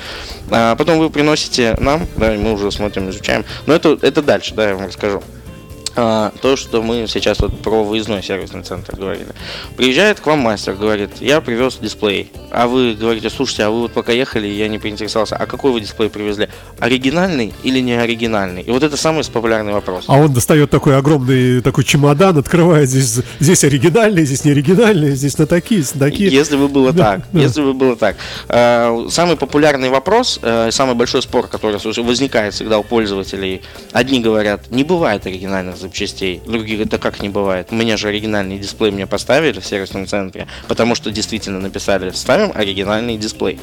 А 0.50 0.76
потом 0.76 1.00
вы 1.00 1.10
приносите 1.10 1.76
нам, 1.80 2.08
да, 2.18 2.32
мы 2.32 2.54
уже 2.54 2.72
смотрим, 2.72 3.10
изучаем. 3.10 3.46
Но 3.66 3.74
это, 3.74 3.98
это 4.02 4.22
дальше, 4.22 4.56
да, 4.56 4.70
я 4.70 4.76
вам 4.76 4.88
расскажу. 4.88 5.22
А, 5.98 6.32
то, 6.42 6.56
что 6.56 6.84
мы 6.84 7.08
сейчас 7.08 7.40
вот 7.40 7.60
про 7.60 7.84
выездной 7.84 8.22
сервисный 8.22 8.62
центр 8.62 8.96
говорили. 8.96 9.30
Приезжает 9.76 10.20
к 10.20 10.26
вам 10.28 10.40
мастер, 10.40 10.76
говорит, 10.76 11.10
я 11.20 11.42
привез 11.42 11.80
дисплей. 11.82 12.32
А 12.52 12.68
вы 12.68 12.94
говорите, 12.94 13.32
слушайте, 13.32 13.64
а 13.64 13.72
вы 13.72 13.82
вот 13.82 13.94
пока 13.94 14.12
ехали, 14.12 14.48
я 14.48 14.68
не 14.68 14.78
поинтересовался, 14.78 15.36
а 15.36 15.48
какой 15.48 15.72
вы 15.72 15.82
дисплей 15.82 16.10
привезли? 16.10 16.50
Оригинальный 16.80 17.52
или 17.64 17.80
не 17.80 17.94
оригинальный? 17.94 18.62
И 18.62 18.70
вот 18.70 18.84
это 18.84 18.96
самый 18.96 19.24
популярный 19.26 19.74
вопрос. 19.74 20.06
А 20.08 20.20
он 20.20 20.32
достает 20.32 20.70
такой 20.70 20.96
огромный 20.96 21.62
такой 21.62 21.84
чемодан, 21.84 22.38
открывает 22.38 22.90
здесь, 22.90 23.24
здесь 23.40 23.64
оригинальный, 23.64 24.24
здесь 24.24 24.46
не 24.46 24.52
оригинальный, 24.52 25.16
здесь 25.16 25.40
на 25.40 25.48
такие, 25.48 25.84
на 25.96 26.00
такие. 26.00 26.30
Если 26.30 26.58
бы 26.58 26.68
было 26.68 26.94
да, 26.94 27.04
так, 27.04 27.22
да. 27.34 27.40
если 27.40 27.62
бы 27.64 27.74
было 27.74 27.96
так. 27.96 28.18
А, 28.50 29.08
самый 29.10 29.36
популярный 29.36 29.90
вопрос, 29.90 30.40
э, 30.44 30.70
самый 30.72 30.94
большой 30.94 31.24
спор, 31.24 31.48
который 31.48 31.80
возникает 32.04 32.54
всегда 32.54 32.78
у 32.78 32.84
пользователей, 32.84 33.64
одни 33.94 34.20
говорят, 34.20 34.70
не 34.70 34.84
бывает 34.84 35.26
оригинальных 35.26 35.78
запчастей. 35.88 36.42
Говорят, 36.46 36.90
да 36.90 36.98
как 36.98 37.22
не 37.22 37.30
бывает. 37.30 37.72
Мне 37.72 37.98
же 37.98 38.10
оригинальный 38.10 38.60
дисплей 38.60 38.92
мне 38.92 39.08
поставили 39.08 39.60
в 39.60 39.66
сервисном 39.66 40.06
центре, 40.06 40.48
потому 40.68 40.96
что 40.96 41.12
действительно 41.12 41.60
написали, 41.60 42.12
ставим 42.12 42.52
оригинальный 42.54 43.18
дисплей. 43.18 43.60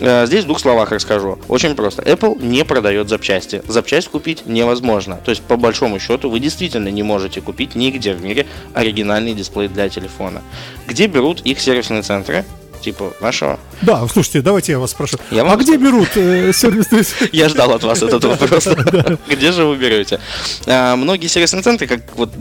Э, 0.00 0.26
здесь 0.26 0.44
в 0.44 0.46
двух 0.46 0.60
словах 0.60 0.92
расскажу. 0.92 1.38
Очень 1.48 1.74
просто. 1.74 2.02
Apple 2.02 2.42
не 2.42 2.64
продает 2.64 3.08
запчасти. 3.08 3.62
Запчасть 3.68 4.08
купить 4.08 4.46
невозможно. 4.46 5.16
То 5.24 5.30
есть, 5.30 5.42
по 5.42 5.56
большому 5.56 5.98
счету, 5.98 6.30
вы 6.30 6.40
действительно 6.40 6.88
не 6.88 7.02
можете 7.02 7.40
купить 7.40 7.74
нигде 7.74 8.14
в 8.14 8.22
мире 8.22 8.46
оригинальный 8.72 9.34
дисплей 9.34 9.68
для 9.68 9.88
телефона. 9.88 10.42
Где 10.86 11.06
берут 11.06 11.40
их 11.40 11.60
сервисные 11.60 12.02
центры? 12.02 12.44
Типа 12.84 13.14
нашего. 13.20 13.58
Да, 13.82 14.06
слушайте, 14.08 14.42
давайте 14.42 14.72
я 14.72 14.78
вас 14.78 14.90
спрошу. 14.90 15.16
Я 15.30 15.42
а 15.42 15.56
где 15.56 15.76
берут 15.76 16.10
э, 16.16 16.52
сервисные 16.52 17.04
Я 17.32 17.48
ждал 17.48 17.72
от 17.72 17.82
вас 17.82 18.02
этот 18.02 18.24
вопрос. 18.24 18.68
Где 19.28 19.52
же 19.52 19.64
вы 19.64 19.76
берете? 19.76 20.20
А, 20.66 20.96
многие 20.96 21.26
сервисные 21.26 21.62
центры, 21.62 21.86
как 21.86 22.00
вот 22.16 22.32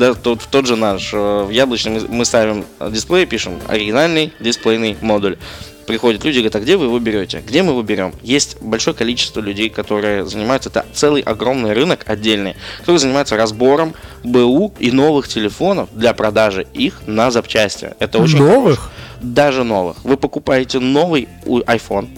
тот 0.51 0.67
же 0.67 0.75
наш, 0.75 1.13
э, 1.13 1.43
в 1.43 1.49
яблочном 1.49 1.99
мы 2.09 2.25
ставим 2.25 2.65
дисплей, 2.91 3.25
пишем 3.25 3.59
оригинальный 3.67 4.33
дисплейный 4.39 4.97
модуль 5.01 5.37
приходят 5.85 6.23
люди 6.23 6.37
и 6.37 6.41
говорят, 6.41 6.55
а 6.55 6.59
где 6.59 6.77
вы 6.77 6.85
его 6.85 6.99
берете? 6.99 7.43
Где 7.45 7.63
мы 7.63 7.71
его 7.71 7.81
берем? 7.81 8.13
Есть 8.21 8.61
большое 8.61 8.95
количество 8.95 9.39
людей, 9.39 9.69
которые 9.69 10.25
занимаются, 10.25 10.69
это 10.69 10.85
целый 10.93 11.21
огромный 11.21 11.73
рынок 11.73 12.03
отдельный, 12.05 12.55
который 12.79 12.97
занимается 12.97 13.37
разбором 13.37 13.93
БУ 14.23 14.73
и 14.79 14.91
новых 14.91 15.27
телефонов 15.27 15.89
для 15.93 16.13
продажи 16.13 16.67
их 16.73 17.01
на 17.05 17.31
запчасти. 17.31 17.93
Это 17.99 18.19
очень 18.19 18.39
новых? 18.39 18.79
Хорошо 18.79 18.91
даже 19.23 19.63
новых. 19.63 20.03
Вы 20.03 20.17
покупаете 20.17 20.79
новый 20.79 21.27
iPhone, 21.45 22.09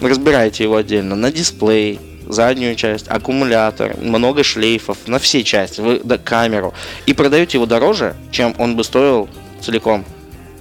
разбираете 0.00 0.64
его 0.64 0.76
отдельно 0.76 1.14
на 1.14 1.30
дисплей, 1.30 2.00
заднюю 2.26 2.74
часть, 2.74 3.06
аккумулятор, 3.08 3.96
много 3.98 4.42
шлейфов, 4.42 4.98
на 5.06 5.18
все 5.18 5.44
части, 5.44 5.80
вы, 5.80 6.00
да, 6.02 6.18
камеру, 6.18 6.74
и 7.04 7.12
продаете 7.12 7.58
его 7.58 7.66
дороже, 7.66 8.16
чем 8.32 8.54
он 8.58 8.76
бы 8.76 8.82
стоил 8.82 9.28
целиком 9.60 10.04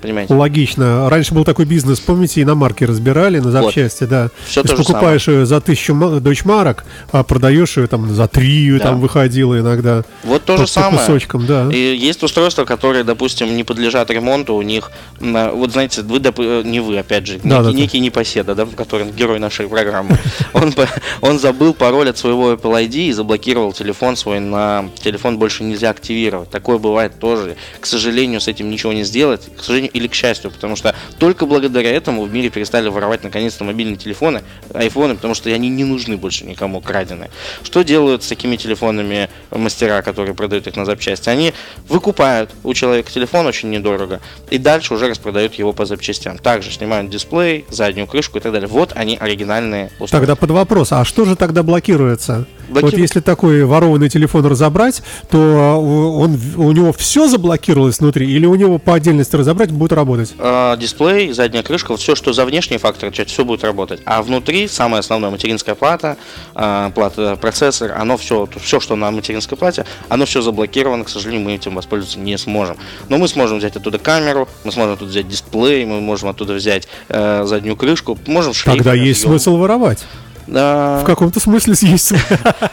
Понимаете? 0.06 0.36
Логично. 0.36 1.10
Раньше 1.10 1.34
был 1.34 1.44
такой 1.44 1.66
бизнес, 1.66 2.00
помните, 2.00 2.44
иномарки 2.44 2.84
разбирали 2.84 3.40
на 3.40 3.50
запчасти, 3.50 4.04
вот. 4.04 4.10
да. 4.10 4.30
Все 4.46 4.62
то 4.62 4.72
есть 4.72 4.86
покупаешь 4.86 5.28
ее 5.28 5.48
за 5.48 5.60
тысячу 5.62 5.96
дочмарок, 6.20 6.86
а 7.12 7.24
продаешь 7.24 7.78
ее 7.78 7.88
там 7.88 8.14
за 8.14 8.28
три, 8.28 8.72
да. 8.78 8.86
там 8.86 9.00
выходило 9.00 9.60
иногда. 9.60 10.04
Вот 10.24 10.44
то 10.46 10.58
же 10.58 10.68
самое. 10.68 11.00
кусочкам, 11.00 11.48
да. 11.48 11.70
И 11.72 11.96
есть 11.96 12.22
устройства, 12.22 12.66
которые, 12.66 13.04
допустим, 13.04 13.56
не 13.58 13.64
подлежат 13.64 14.12
ремонту, 14.12 14.54
у 14.54 14.62
них, 14.62 14.92
вот 15.20 15.72
знаете, 15.72 16.04
вы, 16.04 16.20
не 16.64 16.80
вы, 16.80 17.00
опять 17.00 17.26
же, 17.26 17.40
да, 17.44 17.62
некий, 17.62 17.72
да, 17.72 17.72
некий 17.72 18.00
непоседа, 18.00 18.54
да, 18.54 18.68
который 18.78 19.10
герой 19.10 19.40
нашей 19.40 19.68
программы, 19.68 20.20
он, 20.54 20.72
он 21.22 21.40
забыл 21.40 21.74
пароль 21.74 22.10
от 22.10 22.18
своего 22.20 22.54
Apple 22.54 22.88
ID 22.88 23.08
и 23.08 23.12
заблокировал 23.12 23.74
телефон 23.74 24.16
свой 24.16 24.40
на 24.40 24.86
телефон 25.02 25.40
больше 25.40 25.64
нельзя 25.64 25.90
активировать. 25.90 26.50
Такое 26.50 26.78
бывает 26.78 27.20
тоже. 27.20 27.56
К 27.80 27.86
сожалению, 27.86 28.40
с 28.40 28.48
этим 28.48 28.70
ничего 28.70 28.94
не 28.94 29.04
сделать, 29.04 29.42
к 29.58 29.62
сожалению 29.62 29.95
или 29.96 30.08
к 30.08 30.14
счастью, 30.14 30.52
потому 30.52 30.76
что 30.76 30.94
только 31.20 31.46
благодаря 31.46 31.90
этому 31.90 32.24
в 32.24 32.34
мире 32.34 32.50
перестали 32.50 32.90
воровать 32.90 33.24
наконец-то 33.24 33.64
мобильные 33.64 33.96
телефоны, 33.96 34.42
айфоны, 34.74 35.16
потому 35.16 35.34
что 35.34 35.50
они 35.50 35.70
не 35.70 35.86
нужны 35.86 36.18
больше 36.18 36.46
никому 36.46 36.82
краденые. 36.82 37.32
Что 37.64 37.82
делают 37.84 38.24
с 38.24 38.28
такими 38.28 38.58
телефонами 38.58 39.30
мастера, 39.52 40.02
которые 40.02 40.36
продают 40.36 40.68
их 40.68 40.76
на 40.76 40.84
запчасти? 40.84 41.30
Они 41.30 41.54
выкупают 41.88 42.52
у 42.64 42.74
человека 42.74 43.10
телефон 43.10 43.46
очень 43.48 43.70
недорого 43.70 44.20
и 44.50 44.58
дальше 44.58 44.94
уже 44.94 45.08
распродают 45.08 45.54
его 45.54 45.72
по 45.72 45.86
запчастям. 45.86 46.38
Также 46.38 46.72
снимают 46.72 47.10
дисплей, 47.10 47.66
заднюю 47.70 48.08
крышку 48.08 48.38
и 48.40 48.42
так 48.42 48.52
далее. 48.52 48.68
Вот 48.68 48.92
они 48.96 49.16
оригинальные 49.16 49.86
устройства. 49.94 50.20
Тогда 50.20 50.36
под 50.36 50.52
вопрос, 50.52 50.92
а 50.92 51.06
что 51.06 51.24
же 51.24 51.38
тогда 51.38 51.64
блокируется? 51.64 52.46
Блокиру... 52.68 52.92
Вот 52.92 53.00
если 53.00 53.22
такой 53.22 53.64
ворованный 53.64 54.10
телефон 54.10 54.46
разобрать, 54.46 55.04
то 55.30 55.38
он, 55.80 56.38
у 56.58 56.72
него 56.72 56.92
все 56.92 57.28
заблокировалось 57.28 58.00
внутри 58.00 58.30
или 58.30 58.46
у 58.46 58.56
него 58.56 58.80
по 58.80 58.96
отдельности 58.96 59.36
разобрать 59.36 59.72
будет 59.72 59.85
работать? 59.94 60.34
А, 60.38 60.76
дисплей, 60.78 61.32
задняя 61.32 61.64
крышка, 61.64 61.92
вот 61.92 62.00
все, 62.00 62.16
что 62.16 62.34
за 62.34 62.46
внешний 62.46 62.78
фактор, 62.78 63.12
все 63.12 63.46
будет 63.46 63.64
работать. 63.64 64.02
А 64.06 64.22
внутри 64.22 64.68
самая 64.68 65.00
основная 65.00 65.32
материнская 65.32 65.76
плата, 65.76 66.18
а, 66.54 66.90
плата 66.92 67.38
процессор, 67.40 67.94
оно 67.98 68.18
все, 68.18 68.48
все, 68.62 68.80
что 68.80 68.96
на 68.96 69.12
материнской 69.12 69.58
плате, 69.58 69.86
оно 70.10 70.26
все 70.26 70.42
заблокировано, 70.42 71.04
к 71.04 71.10
сожалению, 71.10 71.46
мы 71.46 71.54
этим 71.54 71.76
воспользоваться 71.76 72.20
не 72.20 72.38
сможем. 72.38 72.78
Но 73.10 73.18
мы 73.18 73.28
сможем 73.28 73.60
взять 73.60 73.76
оттуда 73.76 74.00
камеру, 74.00 74.48
мы 74.64 74.72
сможем 74.72 74.94
оттуда 74.94 75.12
взять 75.12 75.28
дисплей, 75.28 75.86
мы 75.86 76.02
можем 76.02 76.30
оттуда 76.30 76.54
взять 76.54 76.88
э, 77.10 77.44
заднюю 77.46 77.76
крышку, 77.76 78.18
можем 78.28 78.54
шлейф. 78.54 78.78
Тогда 78.78 78.94
есть 78.94 79.22
смысл 79.22 79.58
воровать. 79.58 80.06
В 80.48 81.04
каком-то 81.06 81.40
смысле 81.40 81.76
есть. 81.82 82.14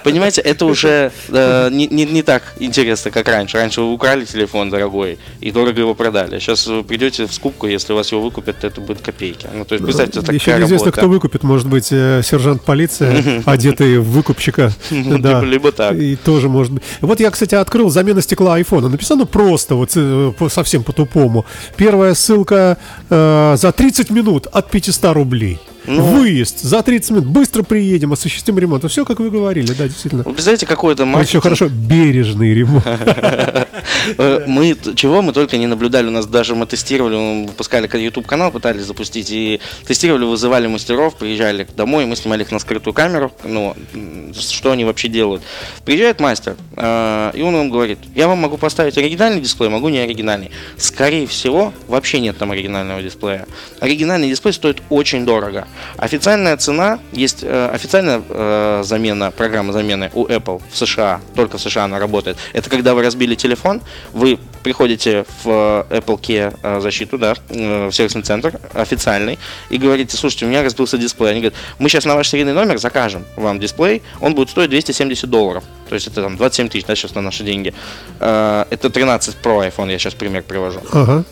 Понимаете, 0.05 0.41
это 0.41 0.67
уже 0.67 1.11
э, 1.29 1.69
не, 1.71 1.87
не, 1.87 2.05
не 2.05 2.23
так 2.23 2.43
интересно, 2.59 3.11
как 3.11 3.29
раньше. 3.29 3.57
Раньше 3.57 3.81
вы 3.81 3.93
украли 3.93 4.25
телефон 4.25 4.71
дорогой 4.71 5.19
и 5.41 5.51
дорого 5.51 5.81
его 5.81 5.95
продали. 5.95 6.39
Сейчас 6.39 6.67
вы 6.67 6.85
придете 6.85 7.27
в 7.27 7.33
скупку, 7.33 7.67
если 7.67 7.93
у 7.93 7.97
вас 7.97 8.13
его 8.13 8.23
выкупят, 8.23 8.65
это 8.65 8.81
будет 8.81 9.01
копейки. 9.01 9.47
Ну, 9.55 9.65
то 9.65 9.75
есть, 9.75 9.85
представьте, 9.85 10.21
это 10.21 10.33
Еще 10.33 10.51
неизвестно, 10.53 10.87
работа. 10.87 10.93
кто 10.93 11.09
выкупит. 11.09 11.43
Может 11.43 11.67
быть, 11.69 11.89
э, 11.91 12.23
сержант 12.25 12.63
полиции, 12.63 13.43
одетый 13.47 13.99
в 13.99 14.11
выкупщика. 14.11 14.73
да. 14.91 15.41
Либо 15.43 15.73
так. 15.73 15.97
И 15.97 16.17
тоже 16.17 16.49
может 16.49 16.73
быть. 16.73 16.83
Вот 17.01 17.21
я, 17.21 17.31
кстати, 17.31 17.55
открыл 17.55 17.91
замена 17.91 18.21
стекла 18.23 18.55
айфона. 18.55 18.89
Написано 18.89 19.27
просто, 19.27 19.75
вот 19.75 19.93
э, 19.97 20.33
совсем 20.51 20.83
по-тупому. 20.83 21.47
Первая 21.77 22.15
ссылка 22.15 22.79
э, 23.09 23.55
за 23.57 23.73
30 23.73 24.11
минут 24.11 24.47
от 24.47 24.71
500 24.71 25.15
рублей. 25.15 25.59
Ну, 25.87 26.03
Выезд 26.03 26.61
за 26.63 26.83
30 26.83 27.11
минут, 27.11 27.27
быстро 27.27 27.63
приедем, 27.63 28.13
осуществим 28.13 28.59
ремонт. 28.59 28.89
Все, 28.91 29.05
как 29.05 29.21
вы 29.21 29.31
говорили, 29.31 29.73
да, 29.73 29.89
действительно. 29.89 30.23
Вы 30.23 30.33
представляете, 30.33 30.67
какой 30.67 30.95
это 30.95 31.05
маркетинг? 31.05 31.29
Все 31.29 31.41
хорошо, 31.41 31.69
бережный 31.69 32.55
ремонт. 32.55 32.85
Э, 34.19 34.45
мы, 34.47 34.77
чего 34.95 35.23
мы 35.23 35.33
только 35.33 35.57
не 35.57 35.67
наблюдали, 35.67 36.09
у 36.09 36.11
нас 36.11 36.27
даже 36.27 36.55
мы 36.55 36.67
тестировали, 36.67 37.17
мы 37.17 37.47
выпускали 37.47 37.89
YouTube 37.99 38.27
канал, 38.27 38.51
пытались 38.51 38.83
запустить, 38.83 39.31
и 39.31 39.61
тестировали, 39.87 40.25
вызывали 40.25 40.67
мастеров, 40.67 41.17
приезжали 41.17 41.67
домой, 41.77 42.07
мы 42.07 42.17
снимали 42.17 42.43
их 42.43 42.51
на 42.51 42.59
скрытую 42.59 42.95
камеру, 42.95 43.33
ну, 43.45 43.75
что 44.39 44.73
они 44.73 44.85
вообще 44.85 45.09
делают. 45.09 45.43
Приезжает 45.85 46.21
мастер, 46.21 46.57
э, 46.77 47.33
и 47.35 47.43
он 47.43 47.55
вам 47.55 47.71
говорит, 47.71 47.99
я 48.15 48.29
вам 48.29 48.39
могу 48.39 48.57
поставить 48.57 48.97
оригинальный 48.99 49.41
дисплей, 49.41 49.69
могу 49.69 49.89
не 49.89 49.99
оригинальный. 49.99 50.51
Скорее 50.77 51.27
всего, 51.27 51.73
вообще 51.89 52.21
нет 52.21 52.39
там 52.39 52.51
оригинального 52.51 53.03
дисплея. 53.03 53.47
Оригинальный 53.81 54.29
дисплей 54.29 54.53
стоит 54.53 54.83
очень 54.91 55.25
дорого. 55.25 55.67
Официальная 55.97 56.57
цена, 56.57 56.99
есть 57.13 57.41
э, 57.43 57.71
официальная 57.73 58.23
замена, 58.83 59.31
программа 59.31 59.73
замены 59.73 60.11
у 60.15 60.27
Apple 60.27 60.63
в 60.71 60.77
США, 60.77 61.21
только 61.35 61.59
в 61.59 61.61
США 61.61 61.85
она 61.85 61.99
работает. 61.99 62.37
Это 62.53 62.71
когда 62.71 62.95
вы 62.95 63.03
разбили 63.03 63.35
телефон, 63.35 63.72
вы 64.13 64.39
приходите 64.63 65.25
в 65.43 65.87
Apple 65.91 66.21
Care 66.21 66.57
э, 66.63 66.81
защиту, 66.81 67.19
да, 67.19 67.35
э, 67.49 67.89
в 67.89 67.93
сервисный 67.93 68.23
центр 68.23 68.59
официальный, 68.75 69.39
и 69.71 69.77
говорите, 69.77 70.17
слушайте, 70.17 70.47
у 70.47 70.49
меня 70.49 70.63
разбился 70.63 70.99
дисплей. 70.99 71.31
Они 71.31 71.41
говорят, 71.41 71.59
мы 71.79 71.89
сейчас 71.89 72.05
на 72.05 72.15
ваш 72.15 72.29
серийный 72.29 72.53
номер 72.53 72.79
закажем 72.79 73.25
вам 73.37 73.59
дисплей, 73.59 74.03
он 74.21 74.35
будет 74.35 74.51
стоить 74.51 74.71
270 74.71 75.29
долларов. 75.29 75.65
То 75.89 75.95
есть 75.95 76.07
это 76.07 76.23
там 76.23 76.37
27 76.37 76.69
тысяч, 76.69 76.87
да, 76.87 76.95
сейчас 76.95 77.15
на 77.15 77.23
наши 77.23 77.45
деньги. 77.45 77.75
Э, 78.21 78.65
это 78.71 78.91
13 78.91 79.37
Pro 79.43 79.69
iPhone, 79.69 79.91
я 79.91 79.99
сейчас 79.99 80.15
пример 80.15 80.43
привожу. 80.43 80.81
Ага 80.93 81.25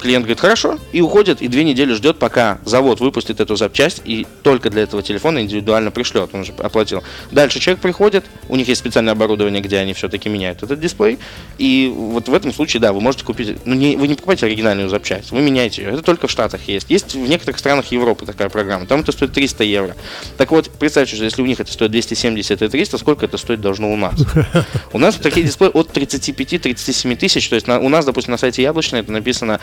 Клиент 0.00 0.24
говорит, 0.24 0.40
хорошо, 0.40 0.78
и 0.92 1.00
уходит, 1.00 1.42
и 1.42 1.48
две 1.48 1.64
недели 1.64 1.92
ждет, 1.92 2.18
пока 2.18 2.58
завод 2.64 3.00
выпустит 3.00 3.40
эту 3.40 3.56
запчасть, 3.56 4.00
и 4.04 4.26
только 4.42 4.70
для 4.70 4.82
этого 4.82 5.02
телефона 5.02 5.40
индивидуально 5.40 5.90
пришлет, 5.90 6.30
он 6.32 6.40
уже 6.40 6.52
оплатил. 6.58 7.02
Дальше 7.32 7.58
человек 7.58 7.82
приходит, 7.82 8.24
у 8.48 8.56
них 8.56 8.68
есть 8.68 8.80
специальное 8.80 9.12
оборудование, 9.12 9.60
где 9.60 9.78
они 9.78 9.94
все-таки 9.94 10.28
меняют 10.28 10.62
этот 10.62 10.80
дисплей, 10.80 11.18
и 11.58 11.92
вот 11.94 12.28
в 12.28 12.34
этом 12.34 12.52
случае, 12.52 12.80
да, 12.80 12.92
вы 12.92 13.00
можете 13.00 13.24
купить, 13.24 13.56
ну 13.64 13.74
не, 13.74 13.96
вы 13.96 14.08
не 14.08 14.14
покупаете 14.14 14.46
оригинальную 14.46 14.88
запчасть, 14.88 15.32
вы 15.32 15.40
меняете 15.40 15.82
ее, 15.82 15.90
это 15.90 16.02
только 16.02 16.28
в 16.28 16.30
Штатах 16.30 16.60
есть. 16.68 16.88
Есть 16.88 17.14
в 17.14 17.28
некоторых 17.28 17.58
странах 17.58 17.86
Европы 17.86 18.24
такая 18.24 18.48
программа, 18.48 18.86
там 18.86 19.00
это 19.00 19.12
стоит 19.12 19.32
300 19.32 19.64
евро. 19.64 19.96
Так 20.36 20.50
вот, 20.50 20.70
представьте, 20.78 21.16
что 21.16 21.24
если 21.24 21.42
у 21.42 21.46
них 21.46 21.58
это 21.60 21.72
стоит 21.72 21.90
270 21.90 22.62
и 22.62 22.68
300, 22.68 22.98
сколько 22.98 23.24
это 23.24 23.36
стоит 23.36 23.60
должно 23.60 23.92
у 23.92 23.96
нас? 23.96 24.14
У 24.92 24.98
нас 24.98 25.16
такие 25.16 25.44
дисплеи 25.44 25.70
от 25.72 25.90
35-37 25.90 27.16
тысяч, 27.16 27.48
то 27.48 27.54
есть 27.54 27.68
у 27.68 27.88
нас, 27.88 28.04
допустим, 28.04 28.32
на 28.32 28.38
сайте 28.38 28.62
Яблочной 28.62 29.00
это 29.00 29.12
написано 29.12 29.60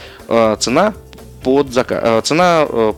цена 0.60 0.94
под 1.46 1.72
заказ, 1.72 2.00
э, 2.04 2.22
цена 2.22 2.66
э, 2.68 2.94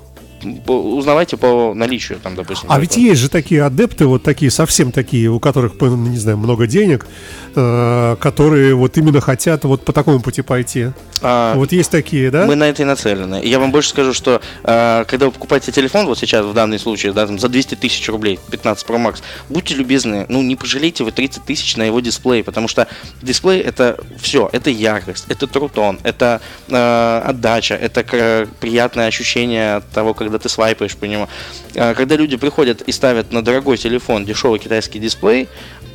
узнавайте 0.68 1.38
по 1.38 1.74
наличию, 1.74 2.20
там, 2.22 2.36
допустим. 2.36 2.68
А 2.72 2.80
ведь 2.80 2.98
есть 2.98 3.22
же 3.22 3.30
такие 3.30 3.64
адепты, 3.64 4.06
вот 4.06 4.24
такие, 4.24 4.52
совсем 4.52 4.92
такие, 4.92 5.30
у 5.30 5.40
которых, 5.40 5.80
не 5.82 6.18
знаю, 6.18 6.38
много 6.38 6.68
денег, 6.68 7.08
э, 7.56 8.16
которые 8.20 8.76
вот 8.76 8.98
именно 8.98 9.22
хотят 9.22 9.64
вот 9.64 9.84
по 9.84 9.94
такому 9.94 10.20
пути 10.20 10.42
пойти. 10.42 10.90
А, 11.22 11.56
вот 11.56 11.72
есть 11.72 11.92
такие, 11.92 12.30
да? 12.30 12.46
Мы 12.46 12.56
на 12.56 12.66
это 12.66 12.84
и 12.84 12.86
нацелены. 12.86 13.42
Я 13.44 13.60
вам 13.60 13.72
больше 13.72 13.90
скажу, 13.90 14.14
что 14.14 14.42
э, 14.64 15.06
когда 15.08 15.28
вы 15.28 15.32
покупаете 15.32 15.72
телефон, 15.72 16.06
вот 16.06 16.20
сейчас 16.20 16.46
в 16.46 16.54
данный 16.54 16.80
случай, 16.80 17.12
да, 17.12 17.26
там, 17.26 17.40
за 17.40 17.50
200 17.50 17.76
тысяч 17.76 18.08
рублей, 18.10 18.40
15 18.52 18.88
Pro 18.88 18.98
Max, 18.98 19.22
будьте 19.50 19.76
любезны, 19.76 20.26
ну 20.30 20.42
не 20.42 20.56
пожалейте 20.56 21.04
вы 21.04 21.12
30 21.12 21.44
тысяч 21.44 21.76
на 21.78 21.84
его 21.84 22.00
дисплей, 22.00 22.44
потому 22.44 22.68
что 22.68 22.88
дисплей 23.22 23.62
это 23.62 23.98
все, 24.20 24.50
это 24.52 24.70
яркость, 24.70 25.26
это 25.30 25.48
трутон, 25.48 26.00
это 26.04 26.42
э, 26.68 27.22
отдача, 27.26 27.76
это 27.76 28.48
приятное 28.60 29.08
ощущение 29.08 29.76
от 29.76 29.90
того, 29.90 30.14
как 30.14 30.27
когда 30.28 30.40
ты 30.40 30.50
свайпаешь 30.50 30.96
по 30.96 31.06
нему. 31.06 31.28
А, 31.76 31.94
когда 31.94 32.16
люди 32.16 32.36
приходят 32.38 32.82
и 32.82 32.92
ставят 32.92 33.32
на 33.32 33.42
дорогой 33.42 33.78
телефон 33.78 34.26
дешевый 34.26 34.60
китайский 34.60 35.00
дисплей, 35.00 35.48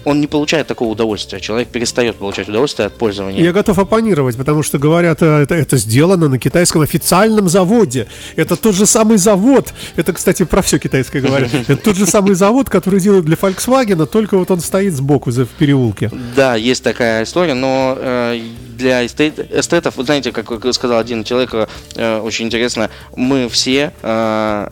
он 0.05 0.21
не 0.21 0.27
получает 0.27 0.67
такого 0.67 0.91
удовольствия. 0.91 1.41
Человек 1.41 1.69
перестает 1.69 2.17
получать 2.17 2.49
удовольствие 2.49 2.87
от 2.87 2.95
пользования. 2.95 3.43
Я 3.43 3.53
готов 3.53 3.79
оппонировать, 3.79 4.37
потому 4.37 4.63
что 4.63 4.79
говорят, 4.79 5.23
э, 5.23 5.43
это, 5.43 5.55
это 5.55 5.77
сделано 5.77 6.29
на 6.29 6.39
китайском 6.39 6.83
официальном 6.83 7.49
заводе. 7.49 8.07
Это 8.37 8.57
тот 8.57 8.75
же 8.75 8.87
самый 8.87 9.19
завод. 9.19 9.73
Это, 9.97 10.13
кстати, 10.13 10.45
про 10.45 10.63
все 10.63 10.79
китайское 10.79 11.23
говорят. 11.23 11.51
Это 11.69 11.77
тот 11.77 11.97
же 11.97 12.07
самый 12.07 12.35
завод, 12.35 12.69
который 12.69 13.01
делают 13.01 13.25
для 13.25 13.37
Volkswagen, 13.37 14.07
только 14.07 14.37
вот 14.37 14.51
он 14.51 14.61
стоит 14.61 14.95
сбоку 14.95 15.31
в 15.31 15.47
переулке. 15.47 16.11
Да, 16.37 16.57
есть 16.57 16.83
такая 16.83 17.25
история, 17.25 17.55
но 17.55 17.97
э, 17.99 18.41
для 18.77 19.07
эстет, 19.07 19.39
эстетов, 19.53 19.97
вы 19.97 20.05
знаете, 20.05 20.33
как 20.33 20.75
сказал 20.75 20.99
один 20.99 21.25
человек, 21.25 21.55
э, 21.97 22.19
очень 22.19 22.47
интересно, 22.47 22.91
мы 23.17 23.49
все, 23.49 23.93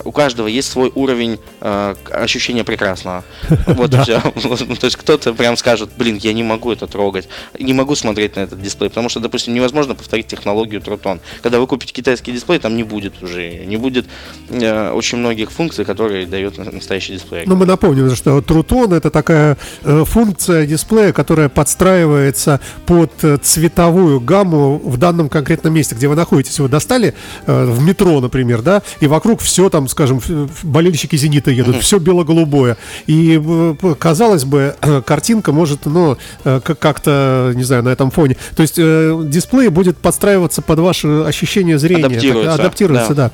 у 0.04 0.12
каждого 0.12 0.46
есть 0.46 0.70
свой 0.70 0.90
уровень 0.94 1.38
ощущения 1.60 2.64
прекрасного. 2.64 3.24
Вот 3.66 3.94
все. 3.94 4.20
То 4.80 4.86
есть 4.86 4.96
кто-то 5.20 5.36
прям 5.36 5.56
скажет, 5.56 5.90
блин, 5.96 6.16
я 6.16 6.32
не 6.32 6.42
могу 6.42 6.72
это 6.72 6.86
трогать, 6.86 7.28
не 7.58 7.72
могу 7.72 7.94
смотреть 7.94 8.36
на 8.36 8.40
этот 8.40 8.60
дисплей, 8.60 8.90
потому 8.90 9.08
что, 9.08 9.20
допустим, 9.20 9.54
невозможно 9.54 9.94
повторить 9.94 10.26
технологию 10.26 10.80
Трутон. 10.80 11.20
Когда 11.42 11.60
вы 11.60 11.66
купите 11.66 11.92
китайский 11.92 12.32
дисплей, 12.32 12.58
там 12.58 12.76
не 12.76 12.82
будет 12.82 13.22
уже, 13.22 13.64
не 13.64 13.76
будет 13.76 14.06
очень 14.50 15.18
многих 15.18 15.50
функций, 15.50 15.84
которые 15.84 16.26
дает 16.26 16.58
настоящий 16.58 17.14
дисплей. 17.14 17.44
Ну, 17.46 17.56
мы 17.56 17.66
напомним, 17.66 18.14
что 18.14 18.40
Трутон 18.40 18.92
это 18.92 19.10
такая 19.10 19.56
функция 19.82 20.66
дисплея, 20.66 21.12
которая 21.12 21.48
подстраивается 21.48 22.60
под 22.86 23.12
цветовой 23.42 24.00
цветовую 24.00 24.20
гамму 24.20 24.78
в 24.78 24.96
данном 24.96 25.28
конкретном 25.28 25.74
месте, 25.74 25.94
где 25.94 26.08
вы 26.08 26.14
находитесь. 26.14 26.58
Вы 26.58 26.68
достали 26.68 27.14
э, 27.46 27.64
в 27.64 27.82
метро, 27.82 28.20
например, 28.20 28.62
да, 28.62 28.82
и 29.00 29.06
вокруг 29.06 29.40
все 29.40 29.68
там, 29.68 29.88
скажем, 29.88 30.20
болельщики 30.62 31.16
«Зенита» 31.16 31.50
едут, 31.50 31.76
все 31.76 31.98
бело-голубое. 31.98 32.76
И, 33.06 33.40
э, 33.42 33.94
казалось 33.98 34.44
бы, 34.44 34.74
картинка 35.10 35.50
может, 35.50 35.86
ну, 35.86 36.16
э, 36.44 36.60
как-то, 36.60 37.50
не 37.56 37.64
знаю, 37.64 37.82
на 37.82 37.88
этом 37.88 38.12
фоне. 38.12 38.36
То 38.54 38.62
есть 38.62 38.76
э, 38.78 39.20
дисплей 39.24 39.68
будет 39.68 39.98
подстраиваться 39.98 40.62
под 40.62 40.78
ваше 40.78 41.24
ощущение 41.26 41.80
зрения. 41.80 42.06
Адаптируется. 42.06 42.50
Так, 42.52 42.60
адаптируется, 42.60 43.14
да. 43.14 43.32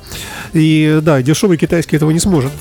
да. 0.53 0.59
И, 0.59 0.99
да, 1.03 1.21
дешевый 1.21 1.57
китайский 1.57 1.97
этого 1.97 2.09
не 2.09 2.19
сможет. 2.19 2.51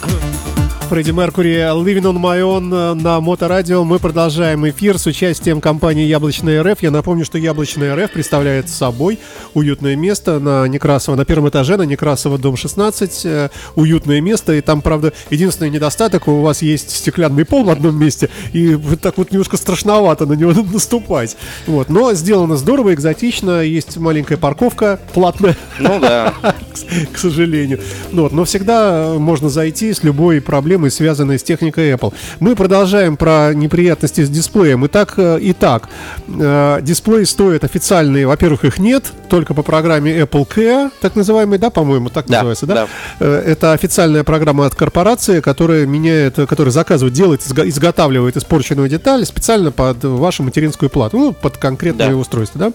Фредди 0.89 1.11
Меркури 1.11 1.57
Living 1.57 2.03
on 2.03 2.17
My 2.17 2.41
Own 2.41 2.95
на 2.95 3.21
Моторадио. 3.21 3.83
Мы 3.83 3.99
продолжаем 3.99 4.69
эфир 4.69 4.99
с 4.99 5.07
участием 5.07 5.61
компании 5.61 6.07
Яблочная 6.07 6.63
РФ. 6.63 6.81
Я 6.81 6.93
напомню, 6.93 7.25
что 7.25 7.39
Яблочная 7.39 7.97
РФ 7.97 8.13
представляет 8.13 8.69
собой 8.69 9.19
уютное 9.55 9.97
место 9.97 10.39
на 10.39 10.69
Некрасово, 10.69 11.17
на 11.17 11.25
первом 11.25 11.49
этаже, 11.49 11.77
на 11.77 11.83
Некрасово, 11.83 12.39
дом 12.39 12.57
16. 12.57 13.27
Э, 13.27 13.49
уютное 13.75 14.21
место. 14.21 14.53
И 14.53 14.61
там, 14.61 14.81
правда, 14.81 15.13
единственный 15.31 15.71
недостаток, 15.71 16.29
у 16.29 16.41
вас 16.43 16.63
есть 16.63 16.91
стеклянный 16.91 17.45
пол 17.45 17.65
в 17.65 17.71
одном 17.71 17.99
месте, 17.99 18.31
и 18.53 18.77
вот 18.77 19.01
так 19.01 19.19
вот 19.19 19.33
немножко 19.33 19.57
страшновато 19.57 20.25
на 20.27 20.35
него 20.35 20.53
наступать. 20.73 21.37
Вот. 21.67 21.89
Но 21.89 22.15
сделано 22.15 22.57
здорово, 22.57 22.95
экзотично. 22.95 23.63
Есть 23.63 23.97
маленькая 23.97 24.37
парковка 24.37 25.01
платная. 25.15 25.57
Ну 25.81 25.99
да. 25.99 26.33
К 27.13 27.19
сожалению. 27.19 27.81
Ну 28.13 28.23
вот. 28.23 28.33
Но 28.33 28.45
всегда 28.45 29.15
можно 29.19 29.49
зайти 29.49 29.93
с 29.93 30.05
любой 30.05 30.41
проблемой 30.41 30.76
проблемы, 30.77 30.91
связанные 30.91 31.39
с 31.39 31.43
техникой 31.43 31.93
Apple. 31.93 32.13
Мы 32.41 32.55
продолжаем 32.55 33.17
про 33.17 33.53
неприятности 33.55 34.25
с 34.25 34.29
дисплеем. 34.29 34.85
И 34.85 34.89
так, 34.89 35.15
э, 35.17 35.39
и 35.41 35.53
так. 35.53 35.89
Э, 36.29 36.81
дисплей 36.83 37.25
стоит 37.27 37.65
официальные, 37.65 38.27
во-первых, 38.27 38.65
их 38.65 38.79
нет, 38.79 39.05
только 39.29 39.55
по 39.55 39.63
программе 39.63 40.21
Apple 40.21 40.47
Care, 40.47 40.91
так 41.01 41.17
называемый, 41.17 41.59
да, 41.59 41.71
по-моему, 41.71 42.11
так 42.11 42.27
да, 42.27 42.39
называется, 42.39 42.67
да? 42.67 42.75
да? 42.75 42.87
Э, 43.21 43.43
это 43.47 43.73
официальная 43.73 44.25
программа 44.25 44.67
от 44.67 44.75
корпорации, 44.75 45.41
которая 45.41 45.87
меняет, 45.87 46.35
которая 46.35 46.73
заказывает, 46.73 47.15
делает, 47.15 47.41
изготавливает 47.43 48.37
испорченную 48.37 48.89
деталь 48.89 49.25
специально 49.25 49.71
под 49.71 50.05
вашу 50.05 50.43
материнскую 50.43 50.91
плату, 50.91 51.19
ну, 51.19 51.33
под 51.33 51.57
конкретное 51.57 52.11
да. 52.11 52.17
устройство, 52.17 52.59
да? 52.59 52.73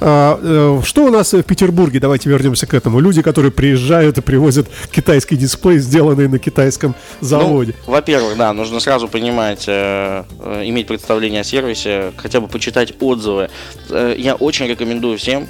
А, 0.00 0.80
что 0.84 1.04
у 1.04 1.10
нас 1.10 1.32
в 1.32 1.42
Петербурге? 1.42 2.00
Давайте 2.00 2.28
вернемся 2.28 2.66
к 2.66 2.74
этому. 2.74 3.00
Люди, 3.00 3.22
которые 3.22 3.52
приезжают 3.52 4.18
и 4.18 4.20
привозят 4.20 4.68
китайский 4.90 5.36
дисплей, 5.36 5.78
сделанный 5.78 6.28
на 6.28 6.38
китайском 6.38 6.94
заводе? 7.26 7.74
Ну, 7.86 7.92
во-первых, 7.92 8.36
да, 8.36 8.52
нужно 8.52 8.80
сразу 8.80 9.08
понимать, 9.08 9.64
э, 9.66 10.24
э, 10.40 10.62
иметь 10.66 10.86
представление 10.86 11.42
о 11.42 11.44
сервисе, 11.44 12.12
хотя 12.16 12.40
бы 12.40 12.48
почитать 12.48 12.94
отзывы. 13.00 13.50
Э, 13.90 14.14
я 14.16 14.34
очень 14.34 14.66
рекомендую 14.66 15.18
всем 15.18 15.46